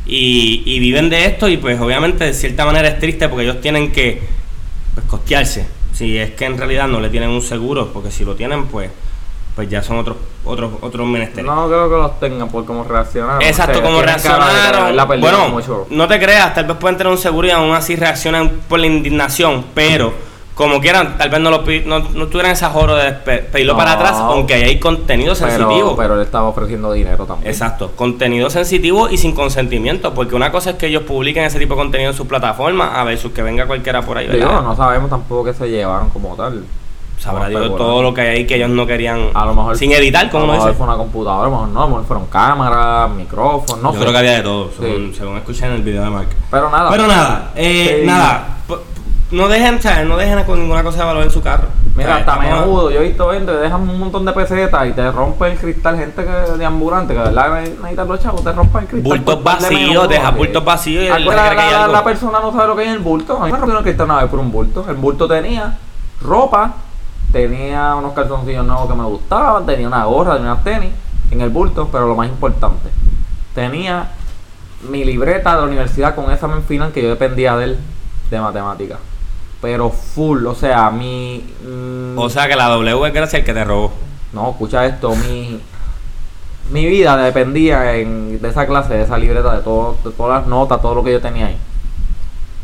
[0.06, 3.60] Y, y viven de esto y pues obviamente de cierta manera es triste porque ellos
[3.60, 4.20] tienen que
[4.94, 5.66] pues, costearse.
[5.92, 8.90] Si es que en realidad no le tienen un seguro, porque si lo tienen, pues
[9.54, 11.44] pues ya son otros otros otros menesteres.
[11.44, 13.42] No creo que los tengan por cómo reaccionaron.
[13.42, 15.20] Exacto, O sea, como reaccionaron.
[15.20, 15.86] Bueno, mucho.
[15.90, 18.86] no te creas, tal vez pueden tener un seguro y aún así reaccionan por la
[18.86, 20.12] indignación, pero
[20.54, 23.78] como quieran, tal vez no lo no, no tuvieran esa joro de pedirlo No.
[23.78, 25.96] para atrás, aunque ahí hay contenido sensitivo.
[25.96, 27.50] pero, él estaba ofreciendo dinero también.
[27.50, 31.74] Exacto, contenido sensitivo y sin consentimiento, porque una cosa es que ellos publiquen ese tipo
[31.74, 34.62] de contenido en sus plataformas, a versus que venga cualquiera por ahí, Digo, ¿verdad?
[34.62, 36.64] no sabemos tampoco que se llevaron como tal.
[37.22, 38.02] Sabrá Dios todo bueno.
[38.10, 39.76] lo que hay ahí que ellos no querían, A lo mejor.
[39.76, 41.88] sin editar, como a lo mejor fue una computadora, a lo mejor no, a lo
[41.90, 44.00] mejor fueron cámaras, micrófonos, no Yo sé.
[44.00, 44.76] creo que había de todo, Sí.
[44.80, 46.28] según, según escuché en el video de Mark.
[46.50, 46.90] Pero nada.
[46.90, 48.06] Pero nada, eh, Sí.
[48.06, 48.48] nada,
[49.30, 50.04] no dejen, ¿sabes?
[50.06, 51.68] No dejen con ninguna cosa de valor en su carro.
[51.94, 55.46] Mira, hasta menudo, yo he visto gente, dejan un montón de pesetas y te rompe
[55.52, 58.88] el cristal, gente que de ambulante, que de verdad necesitan los chavos, te rompen el
[58.88, 59.10] cristal.
[59.18, 62.94] Bultos vacíos, deja bultos vacíos la, la- la persona no sabe lo que hay en
[62.94, 63.36] el bulto.
[63.40, 64.84] A mí me rompieron el cristal una vez por un bulto.
[64.88, 65.78] El bulto tenía
[66.20, 66.72] ropa,
[67.32, 70.90] tenía unos calzoncillos nuevos que me gustaban, tenía una gorra, tenía unas tenis
[71.30, 72.90] en el bulto, pero lo más importante,
[73.54, 74.10] tenía
[74.88, 77.78] mi libreta de la universidad con examen final que yo dependía de él
[78.30, 78.98] de matemáticas.
[79.60, 81.44] Pero full, o sea, mi...
[81.64, 83.92] mm, O sea que la W es gracias al que te robó.
[84.32, 85.60] no, escucha esto, mi,
[86.70, 90.48] mi vida dependía en- de esa clase, de esa libreta, de, todo, de todas las
[90.48, 91.56] notas, todo lo que yo tenía ahí.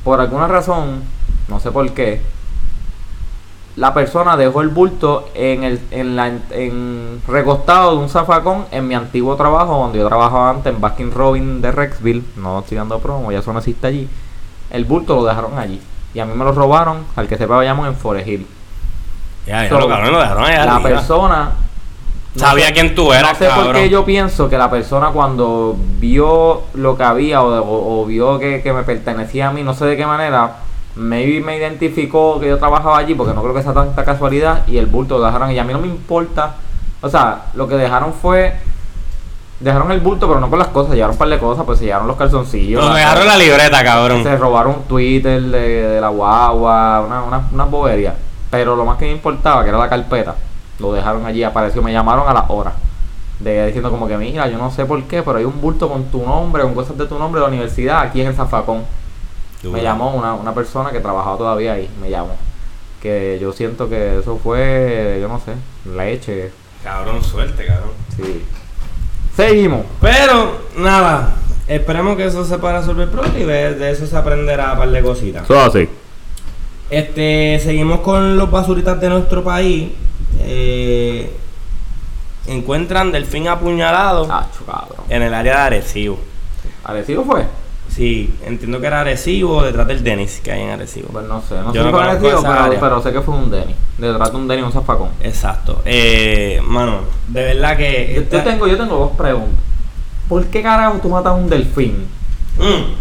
[0.03, 1.03] Por alguna razón,
[1.47, 2.21] no sé por qué,
[3.79, 8.89] la persona dejó el bulto en el en la en recostado de un zafacón en
[8.89, 12.25] mi antiguo trabajo donde yo trabajaba antes en Baskin Robin de Rexville.
[12.37, 14.09] No estoy dando promo ya eso no existe allí.
[14.71, 15.81] El bulto lo dejaron allí.
[16.15, 18.47] Y a mí me lo robaron al que sepa llamo en Forest Hill.
[19.47, 20.91] Ya, ya, So, lo cabrón, lo dejaron allá la arriba.
[20.91, 21.51] persona
[22.35, 25.09] no Sabía sé- quién tú eras, no sé por qué yo pienso que la persona
[25.11, 29.63] cuando vio lo que había o, o- o vio que, que me pertenecía a mí,
[29.63, 30.57] no sé de qué manera,
[30.99, 34.77] maybe me identificó que yo trabajaba allí, porque no creo que sea tanta casualidad, y
[34.79, 35.51] el bulto lo dejaron.
[35.53, 36.57] Y a mí no me importa.
[37.01, 38.55] O sea, lo que dejaron fue.
[39.61, 41.87] Dejaron el bulto, pero no con las cosas, llevaron un par de cosas, pues se
[41.87, 42.81] llevaron los calzoncillos.
[42.83, 44.23] Lo la- dejaron la libreta, cabrón.
[44.23, 48.15] se robaron Twitter de, de la guagua, una, una, una bobería.
[48.51, 50.37] Pero lo más que me importaba, que era la carpeta,
[50.79, 52.75] lo dejaron allí, apareció, me llamaron a las horas.
[53.41, 56.05] De diciendo como que mira, yo no sé por qué, pero hay un bulto con
[56.05, 58.83] tu nombre, con cosas de tu nombre de la universidad aquí en el zafacón.
[59.65, 62.37] Me llamó una, una persona que trabajaba todavía ahí, me llamó.
[63.03, 65.55] Que yo siento que eso fue, yo no sé,
[65.97, 66.51] leche.
[66.83, 67.91] Cabrón, suerte, cabrón.
[68.17, 68.45] Sí.
[69.37, 69.83] Seguimos.
[70.01, 71.35] Pero, nada.
[71.67, 74.91] Esperemos que eso se pueda resolver pronto y de, de eso se aprenderá un par
[74.91, 75.47] de cositas.
[75.47, 75.89] Todo así.
[76.91, 79.93] Este, seguimos con los basuritas de nuestro país.
[80.41, 81.31] Eh,
[82.47, 85.05] encuentran delfín apuñalado cabrón.
[85.11, 86.19] en el área de Arecibo.
[86.85, 87.45] ¿Arecibo fue?
[87.89, 91.09] Sí, entiendo que era Arecibo, detrás del Denis que hay en Arecibo.
[91.09, 92.81] Pues no sé, no Yo sé no si fue Arecibo, pero, área.
[92.81, 93.75] pero sé que fue un Denny.
[93.99, 95.09] Detrás de un Denny, un zafacón.
[95.21, 95.83] Exacto.
[95.85, 98.13] Eh, mano, de verdad que.
[98.15, 99.59] Yo, esta- yo tengo, yo tengo dos preguntas.
[100.29, 102.07] ¿Por qué carajo tú matas a un delfín?
[102.59, 102.93] Mm.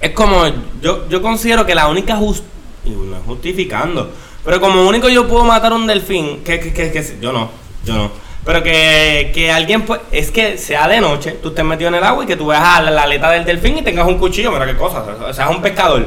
[0.00, 0.42] Es como,
[0.82, 2.44] yo, yo considero que la única just
[2.84, 4.10] y no justificando,
[4.44, 7.48] pero como único yo puedo matar a un delfín, que, que, que, que- yo no,
[7.86, 8.10] yo no.
[8.44, 12.04] Pero que, que alguien, pues, es que sea de noche, tú estés metido en el
[12.04, 14.52] agua y que tú veas a la, la aleta del delfín y tengas un cuchillo,
[14.52, 16.06] mira qué cosa, o sea, seas un pescador.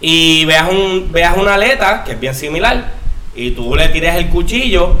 [0.00, 2.92] Y veas, un, veas una aleta, que es bien similar,
[3.34, 4.96] y tú le tires el cuchillo,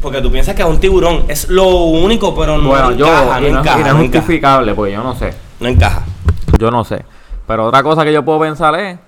[0.00, 1.24] porque tú piensas que es un tiburón.
[1.28, 4.00] Es lo único, pero no bueno, yo, encaja, no y no, encaja, no es no
[4.00, 4.20] encaja.
[4.20, 5.34] justificable, porque yo no sé.
[5.60, 6.04] No encaja.
[6.58, 7.04] Yo no sé.
[7.46, 8.98] Pero otra cosa que yo puedo pensar es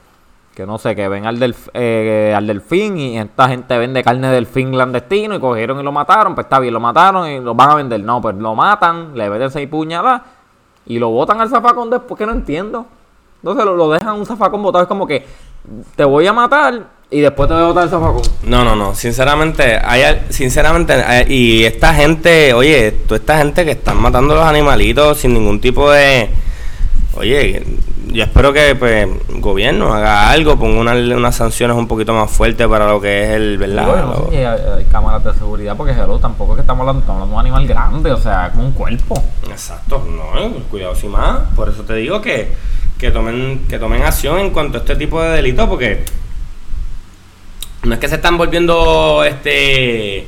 [0.54, 4.28] que no sé, que ven al, delf- eh, al delfín y esta gente vende carne
[4.28, 7.54] de delfín clandestino y cogieron y lo mataron, pues está bien, lo mataron y lo
[7.54, 8.00] van a vender.
[8.02, 10.22] No, pues lo matan, le meten seis puñaladas
[10.86, 12.84] y lo botan al zafacón después que no entiendo.
[13.42, 15.24] Entonces lo, lo dejan un zafacón botado, es como que
[15.96, 18.22] te voy a matar y después te voy a botar el zafacón.
[18.44, 18.94] No, no, no.
[18.94, 24.44] Sinceramente, hay, sinceramente, hay- y esta gente, oye, toda esta gente que están matando los
[24.44, 26.28] animalitos sin ningún tipo de,
[27.14, 27.62] oye,
[28.08, 32.30] yo espero que pues el gobierno haga algo, ponga una- unas sanciones un poquito más
[32.30, 33.86] fuertes para lo que es el, ¿verdad?
[33.86, 37.00] Bueno, Lo- sí, hay, hay cámaras de seguridad porque hello, tampoco es que estamos hablando,
[37.00, 39.22] estamos hablando de un animal grande, o sea, como un cuerpo.
[39.50, 41.40] Exacto, no, eh, cuidado sin más.
[41.56, 42.52] Por eso te digo que,
[42.98, 46.04] que tomen, que tomen acción en cuanto a este tipo de delitos, porque
[47.84, 50.26] no es que se están volviendo este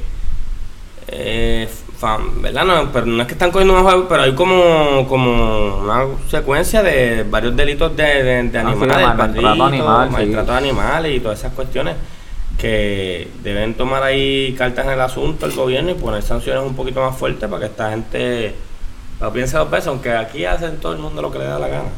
[1.09, 1.69] eh,
[2.05, 2.65] fan, ¿verdad?
[2.65, 6.83] No, pero no es que están cogiendo más juegos, pero hay como, como una secuencia
[6.83, 11.21] de varios delitos de, de, de Ah, sí, animales, mal- maltrato animal, maltrato animales y
[11.21, 11.97] todas esas cuestiones
[12.59, 17.01] que deben tomar ahí cartas en el asunto el gobierno y poner sanciones un poquito
[17.01, 18.55] más fuertes para que esta gente
[19.21, 21.69] lo piense dos veces, aunque aquí hacen todo el mundo lo que le da la
[21.69, 21.89] gana.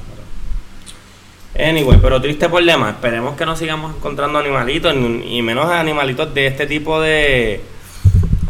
[1.59, 2.91] Anyway, pero triste problema.
[2.91, 7.63] Esperemos que no sigamos encontrando animalitos ni- y menos animalitos de este tipo de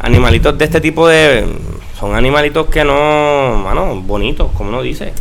[0.01, 1.47] animalitos de este tipo de
[1.99, 5.13] son animalitos que no, mano, bonitos, como uno dice.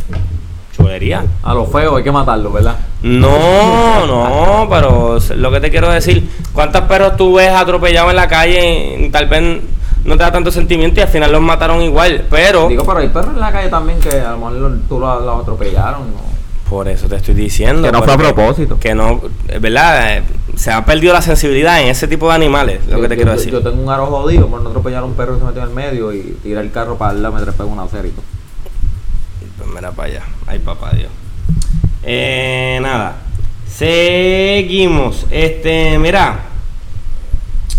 [0.76, 1.24] Chulería.
[1.42, 2.76] A los feos hay que matarlos, ¿verdad?
[3.02, 8.28] No, no, pero lo que te quiero decir, ¿cuántos perros tú ves atropellados en la
[8.28, 9.60] calle y tal vez
[10.04, 12.24] no te da tanto sentimiento y al final los mataron igual?
[12.28, 15.00] Pero Digo, pero hay perros en la calle también que a lo mejor lo- tú
[15.00, 16.02] los lo atropellaron.
[16.12, 16.26] ¿no?
[16.68, 18.76] por eso te estoy diciendo Que no fue a propósito.
[18.78, 20.22] Que no, es verdad, eh,
[20.56, 23.22] se ha perdido la sensibilidad en ese tipo de animales, lo Yo- que te yo-
[23.22, 23.52] quiero decir.
[23.52, 25.68] Yo tengo un aro jodido por no atropellar a un perro que se metió en
[25.68, 28.22] el medio y tirar el carro para lado, me trepé y todo.
[29.58, 30.22] Pues mira para allá.
[30.46, 31.10] Ay, papá Dios.
[32.02, 33.16] Eh, nada.
[33.66, 35.26] Seguimos.
[35.30, 36.40] Este, mira.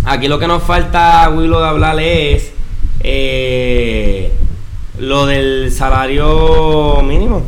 [0.06, 2.52] Aquí lo que nos falta, Willow, de hablar es
[3.02, 4.32] eh,
[5.00, 7.42] lo del salario mínimo.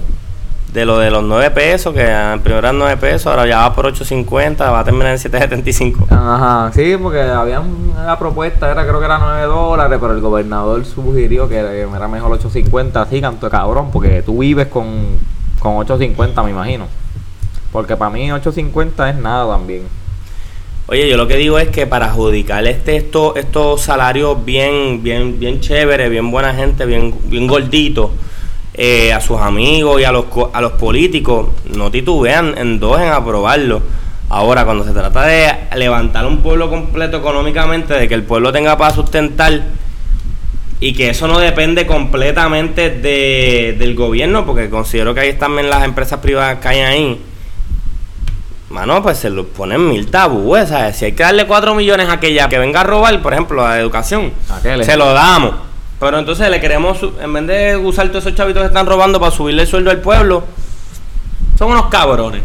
[0.73, 2.05] De lo de los 9 pesos, que
[2.43, 6.05] primero eran 9 pesos, ahora ya va por 8.50, va a terminar en 7.75.
[6.11, 10.85] Ajá, sí, porque había una propuesta, era creo que era 9 dólares, pero el gobernador
[10.85, 15.17] sugirió que era, mejor 8.50, así, canto de cabrón, porque tú vives con,
[15.59, 16.85] con 8.50, me imagino.
[17.71, 19.87] Porque para mí 8.50 es nada también.
[20.85, 25.39] Oye, yo lo que digo es que para adjudicar este, esto, estos salarios bien, bien,
[25.39, 27.47] bien chévere, bien buena gente, bien, bien
[28.79, 33.09] gordito, a sus amigos y a los, a los políticos, no titubean en dos en
[33.09, 33.81] aprobarlo.
[34.29, 38.77] Ahora, cuando se trata de levantar un pueblo completo económicamente, de que el pueblo tenga
[38.77, 39.63] para sustentar
[40.79, 45.83] y que eso no depende completamente de, del gobierno, porque considero que ahí también las
[45.83, 47.21] empresas privadas caen ahí.
[48.69, 50.95] Mano, pues se lo ponen mil tabúes, ¿sabes?
[50.95, 53.69] Si hay que darle 4 millones a aquella que venga a robar, por ejemplo, a
[53.71, 55.68] la educación, Aquel se lo damos.
[55.99, 59.31] Pero entonces le queremos, en vez de usar todos esos chavitos que están robando para
[59.31, 60.43] subirle el sueldo al pueblo,
[61.57, 62.43] son unos cabrones.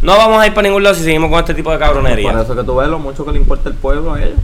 [0.00, 2.30] No vamos a ir para ningún lado si seguimos con este tipo de cabronería.
[2.30, 4.38] Por eso que tú ves lo mucho que le importa el pueblo a ellos.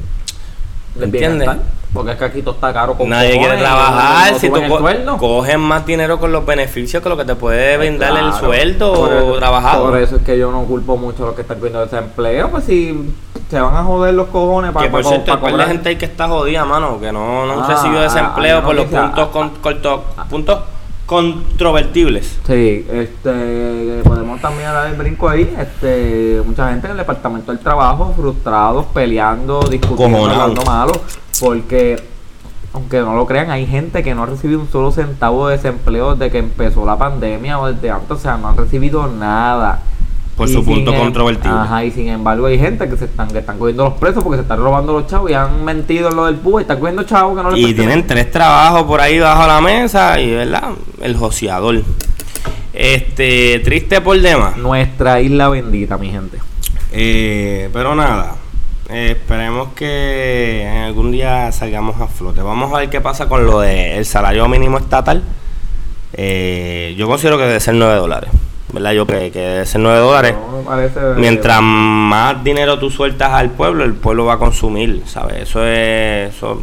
[0.96, 1.48] Les ¿Entiendes?
[1.92, 4.32] Porque es que aquí todo está caro con Nadie quiere trabajar.
[4.32, 7.76] no Si tú co- coges más dinero con los beneficios que lo que te puede
[7.78, 9.90] brindar el sueldo Por o trabajado.
[9.90, 12.50] Por eso es que yo no culpo mucho a los que están viendo desempleo.
[12.50, 13.12] Pues si
[13.50, 15.66] se van a joder los cojones para que por cierto, de cobrar.
[15.68, 18.84] gente ahí que está jodida, mano, que no, no Ah, recibió desempleo hay por los
[18.84, 19.02] noticia.
[19.06, 20.58] puntos, con, corto- puntos
[21.06, 22.38] controvertibles.
[22.46, 25.52] Sí, este, podemos también dar el brinco ahí.
[25.58, 30.92] Este, mucha gente en el departamento del trabajo frustrados, peleando, discutiendo, hablando malo,
[31.40, 32.00] porque
[32.72, 36.14] aunque no lo crean, hay gente que no ha recibido un solo centavo de desempleo
[36.14, 39.80] desde que empezó la pandemia o desde antes, o sea, no han recibido nada.
[40.40, 41.50] Por Y su punto em- controvertible.
[41.58, 44.38] Ajá, y sin embargo hay gente que se están, que están cogiendo los presos porque
[44.38, 47.02] se están robando los chavos y han mentido en lo del PUA y están cogiendo
[47.02, 47.86] chavos que no les Y pertenecen.
[47.90, 50.70] tienen tres trabajos por ahí bajo la mesa y, ¿verdad?
[51.02, 51.82] El joseador.
[52.72, 54.56] Este, triste por demás.
[54.56, 56.38] Nuestra isla bendita, mi gente.
[56.90, 58.36] Eh, pero nada,
[58.88, 62.40] eh, esperemos que algún día salgamos a flote.
[62.40, 65.22] Vamos a ver qué pasa con lo del salario mínimo estatal.
[66.14, 68.30] Eh, yo considero que debe ser 9 dólares.
[68.72, 68.92] ¿Verdad?
[68.92, 70.34] Yo creo que debe ser 9 dólares.
[70.50, 75.02] No me parece- Mientras más dinero tú sueltas al pueblo, el pueblo va a consumir,
[75.06, 75.42] ¿sabes?
[75.42, 76.34] Eso es...
[76.36, 76.62] Eso,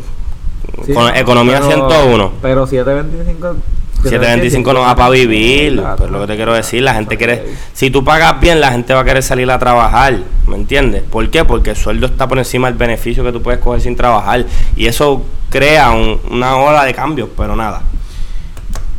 [0.85, 2.31] Sí, con- no, economía pero- 101.
[2.41, 3.55] Pero 725.
[4.03, 7.89] 725 no va para vivir, pero lo que te quiero decir, la gente quiere, si
[7.89, 11.01] tú pagas bien, la gente va a querer salir a trabajar, ¿me entiendes?
[11.01, 11.43] ¿Por qué?
[11.45, 14.45] Porque el sueldo está por encima del beneficio que tú puedes coger sin trabajar
[14.75, 17.81] y eso crea un- una ola de cambios, pero nada.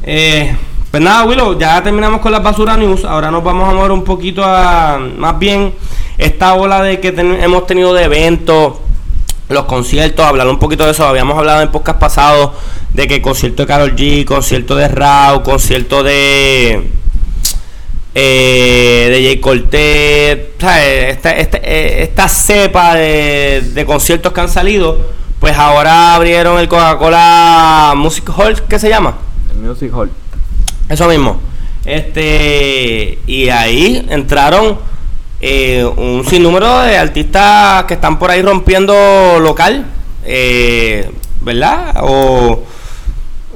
[0.03, 0.57] Eh,
[0.91, 4.05] pues nada, Willow, ya terminamos con las basura news, ahora nos vamos a mover un
[4.05, 5.75] poquito a, más bien,
[6.17, 8.75] esta ola de que ten- hemos tenido de eventos,
[9.51, 11.07] los conciertos, hablar un poquito de eso.
[11.07, 12.51] Habíamos hablado en podcast pasados
[12.93, 16.91] de que concierto de Carol G, concierto de Rao, concierto de
[18.15, 20.39] eh, de Jay Cortez.
[20.59, 20.85] Esta,
[21.37, 24.99] esta, eh, esta cepa de, de conciertos que han salido,
[25.39, 29.15] pues ahora abrieron el Coca-Cola Music Hall, ¿qué se llama?
[29.53, 30.11] El Music Hall.
[30.89, 31.41] Eso mismo.
[31.85, 34.79] Este, y ahí entraron
[35.41, 39.87] eh, un sinnúmero de artistas que están por ahí rompiendo local,
[40.25, 41.11] eh,
[41.41, 41.95] ¿verdad?
[42.03, 42.63] O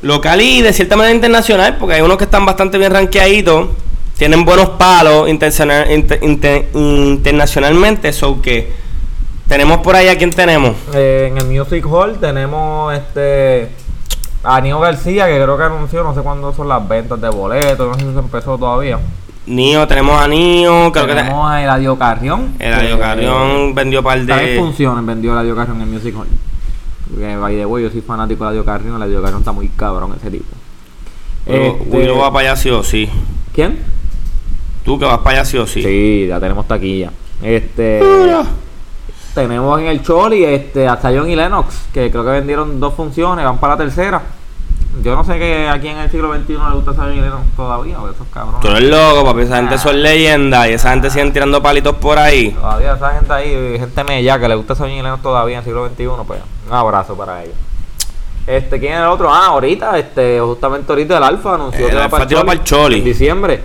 [0.03, 3.69] local y de cierta manera internacional, porque hay unos que están bastante bien rankeaditos,
[4.17, 8.71] tienen buenos palos internacional- inter- inter- internacionalmente, eso que
[9.49, 10.75] tenemos por ahí a quién tenemos.
[10.95, 13.69] Eh, en el Music Hall tenemos este
[14.45, 17.89] a Nio García, que creo que anunció, no sé cuándo son las ventas de boletos,
[17.89, 18.99] no sé si se empezó todavía.
[19.47, 22.55] Nio, tenemos a Nio, creo que tenemos a Eladio Carrión.
[22.59, 24.57] Eladio Carrión vendió par de...
[24.59, 26.29] funciones, vendió Eladio Carrión en Music Hall.
[27.11, 30.15] Porque, by the way, yo soy fanático de Eladio Carrión, Eladio Carrión está muy cabrón
[30.17, 30.47] ese tipo.
[31.45, 33.11] Este, Willow va para allá sí o sí.
[33.53, 33.81] ¿Quién?
[34.85, 35.83] Tú que vas para allá sí o sí.
[35.83, 37.11] Sí, ya tenemos taquilla.
[37.43, 38.01] Este.
[38.01, 38.45] Mira.
[39.35, 43.45] Tenemos en el Choli este, a Zion y Lennox, que creo que vendieron dos funciones,
[43.45, 44.21] van para la tercera.
[45.03, 47.99] Yo no sé que aquí en el siglo XXI le gusta Zion y Lennox todavía,
[47.99, 48.61] o esos cabrones.
[48.61, 49.41] Tú eres loco, papi.
[49.41, 52.51] Esa gente son leyendas y esa gente siguen tirando palitos por ahí.
[52.51, 55.65] Todavía esa gente ahí, gente mella que le gusta Zion y Lennox todavía en el
[55.65, 57.57] siglo XXI, pues un abrazo para ellos.
[58.47, 59.33] Este, ¿quién es el otro?
[59.33, 62.65] Ah, ahorita, este, justamente ahorita el Alfa anunció El que Alfa para tiró para el
[62.65, 62.99] Choli.
[62.99, 63.63] En diciembre.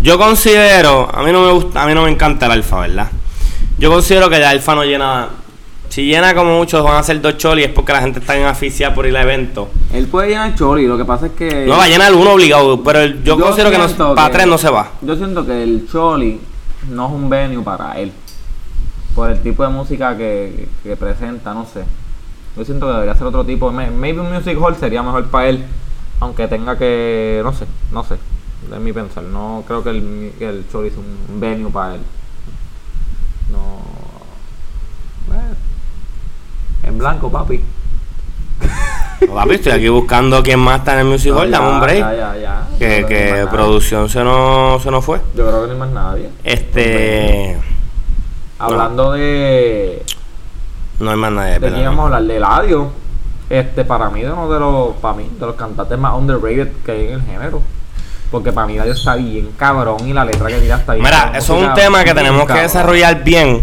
[0.00, 3.08] Yo considero, a mí no me gusta, a mí no me encanta el alfa, ¿verdad?
[3.82, 5.28] Yo considero que el alfa no llena.
[5.88, 8.46] Si llena como muchos van a ser dos cholis es porque la gente está en
[8.46, 9.66] afición por ir a eventos.
[9.92, 11.66] Él puede llenar Choli, lo que pasa es que.
[11.66, 14.46] No va a llenar uno obligado, pero el- yo, considero que no, para que- tres
[14.46, 14.88] no se va.
[15.02, 16.40] Yo siento que el Choli
[16.90, 18.12] no es un venue para él.
[19.16, 21.82] Por el tipo de música que, que presenta, no sé.
[22.56, 23.72] Yo siento que debería ser otro tipo.
[23.72, 25.64] May- Maybe un music hall sería mejor para él.
[26.20, 27.40] Aunque tenga que.
[27.42, 28.14] No sé, no sé.
[28.72, 29.24] Es mi pensar.
[29.24, 32.00] No creo que el, que el Choli es un venue para él.
[33.52, 35.34] No.
[35.34, 37.62] Eh, En blanco, papi.
[39.26, 41.98] No, papi, estoy aquí buscando quién más está en el Music Hall, dame un break.
[41.98, 43.06] Ya, ya, ya.
[43.06, 45.20] Que, no producción se nos, se nos fue.
[45.36, 46.30] Yo creo que no hay más nadie.
[46.42, 47.56] Este.
[48.58, 50.04] Hablando de.
[50.98, 51.58] No hay más nadie.
[51.84, 52.92] vamos a hablar de Eladio.
[53.50, 56.92] Este, para mí, de uno de los, para mí, de los cantantes más underrated que
[56.92, 57.62] hay en el género.
[58.32, 61.04] Porque para mí Eladio está bien cabrón y la letra que tira está bien.
[61.04, 61.36] Mira, cabrón.
[61.36, 63.62] eso es un tema que tenemos que desarrollar bien.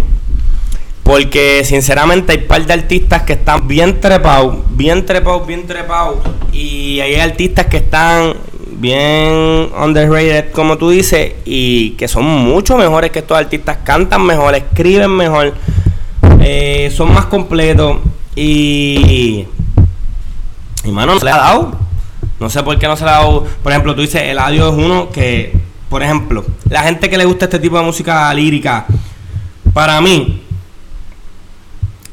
[1.01, 6.19] Porque sinceramente hay par de artistas que están bien trepados, bien trepados, bien trepados.
[6.51, 8.35] Y hay artistas que están
[8.73, 13.79] bien underrated, como tú dices, y que son mucho mejores que estos artistas.
[13.83, 15.55] Cantan mejor, escriben mejor,
[16.41, 17.97] eh, son más completos.
[18.35, 19.47] Y.
[20.83, 21.88] Y mano, no se le ha dado.
[22.39, 23.45] No sé por qué no se le ha dado.
[23.61, 25.53] Por ejemplo, tú dices, Eladio es uno que,
[25.89, 28.85] por ejemplo, la gente que le gusta este tipo de música lírica,
[29.73, 30.43] para mí,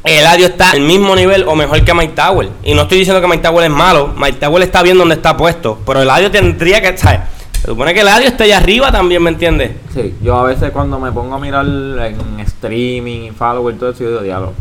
[0.02, 2.48] Eladio está al mismo nivel o mejor que Mike Tower.
[2.62, 4.14] Y no estoy diciendo que Mike Tower es malo.
[4.16, 5.80] Mike Tower está bien donde está puesto.
[5.84, 7.20] Pero Eladio tendría que, ¿sabes?
[7.60, 9.72] Se supone que Eladio esté allá arriba también, ¿me entiendes?
[9.92, 14.10] Sí, yo a veces cuando me pongo a mirar en streaming, follower todo eso, yo
[14.10, 14.52] digo, diablo.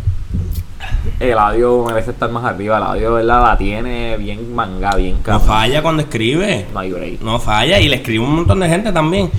[1.20, 2.78] El audio merece estar más arriba.
[2.78, 3.44] El audio, ¿verdad?
[3.44, 5.48] La tiene bien manga, bien No cabrón.
[5.48, 6.66] falla cuando escribe.
[6.74, 7.22] No hay break.
[7.22, 9.32] No falla y le escribe un montón de gente también.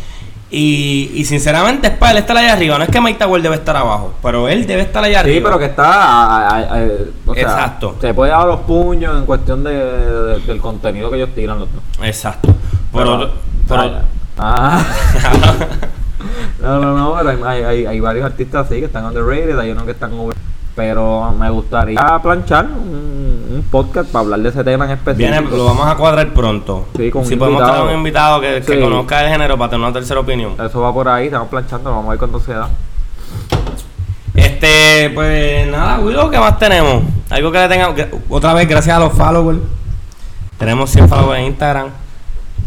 [0.51, 2.79] Y, y sinceramente es para él estar allá arriba.
[2.79, 5.49] No es que Mike Tower debe estar abajo, pero él debe estar allá Sí, arriba.
[5.51, 5.85] pero que está.
[5.85, 6.87] a- a- a-
[7.27, 7.97] o sea, Exacto.
[8.01, 11.69] Se puede dar los puños en cuestión de, de- del contenido que ellos tiran los.
[12.03, 12.55] Exacto.
[12.93, 13.31] Pero,
[13.69, 13.91] pero-
[14.39, 14.83] Ah.
[16.63, 19.91] no, no, no, pero hay- hay varios artistas así que están underrated, hay unos que
[19.93, 20.37] están over.
[20.77, 25.33] Pero me gustaría planchar un, un podcast para hablar de ese tema en específico.
[25.33, 26.87] viene, lo vamos a cuadrar pronto.
[26.97, 27.83] Sí, con un si podemos invitado.
[27.83, 30.53] tener un invitado que, conozca el género para tener una tercera opinión.
[30.63, 32.69] Eso va por ahí, estamos planchando, vamos a ver cuándo se da.
[34.35, 37.03] Este, pues nada, Willow, ¿qué más tenemos?
[37.31, 37.95] Algo que le tenga.
[38.29, 39.59] Otra vez, gracias a los followers.
[40.59, 41.89] Tenemos 100 followers en Instagram.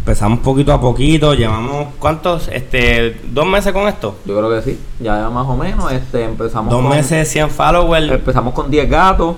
[0.09, 1.35] Empezamos poquito a poquito.
[1.35, 2.47] Llevamos, ¿cuántos?
[2.47, 4.15] Este, ¿dos meses con esto?
[4.25, 8.11] Yo creo que sí, ya más o menos este, empezamos Dos con, meses, 100 followers.
[8.13, 9.35] Empezamos con 10 gatos,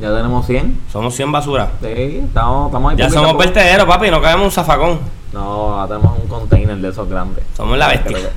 [0.00, 0.80] ya tenemos 100.
[0.90, 1.68] Somos 100 basuras.
[1.82, 4.98] Sí, estamos, estamos ahí Ya somos vertederos, papi, no caemos un zafacón.
[5.34, 7.44] No, ahora tenemos un container de esos grandes.
[7.54, 8.12] Somos la bestia.
[8.12, 8.32] Ya, está-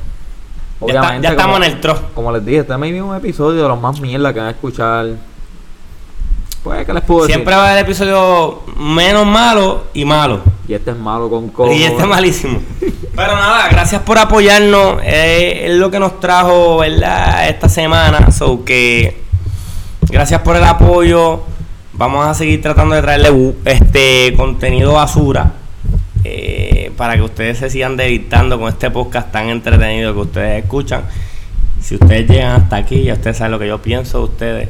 [0.82, 1.97] Obviamente, ya estamos como- en el tro.
[2.14, 4.51] Como les dije, este es maybe un episodio de los más mierda que van a
[4.51, 5.06] escuchar.
[6.66, 7.36] Pues, ¿qué les puedo decir?
[7.36, 10.41] Siempre va a haber episodio menos malo y malo.
[10.68, 11.72] Y este es malo con cojo.
[11.72, 12.59] Y este es malísimo.
[13.16, 14.99] Pero nada, gracias por apoyarnos.
[15.03, 17.47] eh, es lo que nos trajo, ¿verdad?
[17.47, 18.32] Esta semana.
[18.32, 19.22] So que
[20.09, 21.43] gracias por el apoyo.
[21.93, 25.53] Vamos a seguir tratando de traerle bu- este contenido basura.
[26.24, 31.03] eh, para que ustedes se sigan deleitando con este podcast tan entretenido que ustedes escuchan.
[31.80, 34.70] Si ustedes llegan hasta aquí, ya ustedes saben lo que yo pienso de ustedes.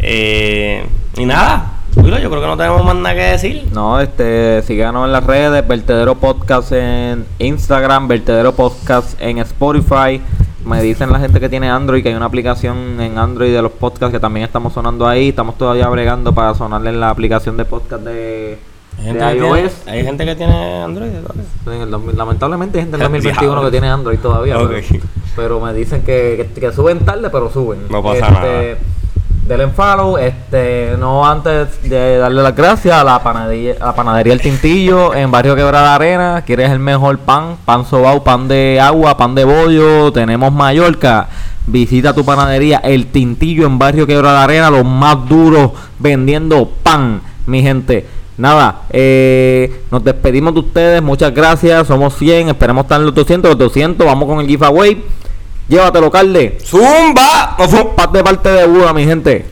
[0.00, 0.84] Eh,
[1.16, 3.68] y nada, Willow, yo creo que no tenemos más nada que decir.
[3.72, 10.20] No, este, síganos en las redes, Vertedero Podcast en Instagram, Vertedero Podcast en Spotify.
[10.64, 13.70] Me dicen la gente que tiene Android que hay una aplicación en Android de los
[13.72, 15.28] podcasts que también estamos sonando ahí.
[15.28, 18.58] Estamos todavía bregando para sonarle en la aplicación de podcast de,
[18.98, 19.72] Hay de gente, que iOS.
[19.84, 21.10] tiene, hay gente que tiene Android.
[21.66, 23.68] En el 2000 lamentablemente hay gente en el El 2021 diablo.
[23.68, 24.56] que tiene Android todavía.
[24.58, 24.70] Pero,
[25.36, 27.80] pero me dicen que, que, que suben tarde, pero suben.
[27.90, 28.76] No pasa Este, nada.
[29.46, 34.40] Denle follow, este, no antes de darle las gracias a la panadería, la panadería El
[34.40, 36.42] Tintillo en Barrio Quebrada Arena.
[36.46, 37.58] ¿Quieres el mejor pan?
[37.66, 40.10] Pan sobao, pan de agua, pan de bollo.
[40.12, 41.28] Tenemos Mallorca.
[41.66, 47.60] Visita tu panadería El Tintillo en Barrio Quebrada Arena, los más duros vendiendo pan, mi
[47.60, 48.06] gente.
[48.38, 53.50] Nada, eh, nos despedimos de ustedes, muchas gracias, somos 100, esperemos estar en los 200,
[53.50, 55.04] los 200, vamos con el giveaway.
[55.68, 56.58] Llévatelo, Calde.
[56.62, 57.56] ¡Zumba!
[57.96, 59.42] Paz de parte de Buda, mi gente.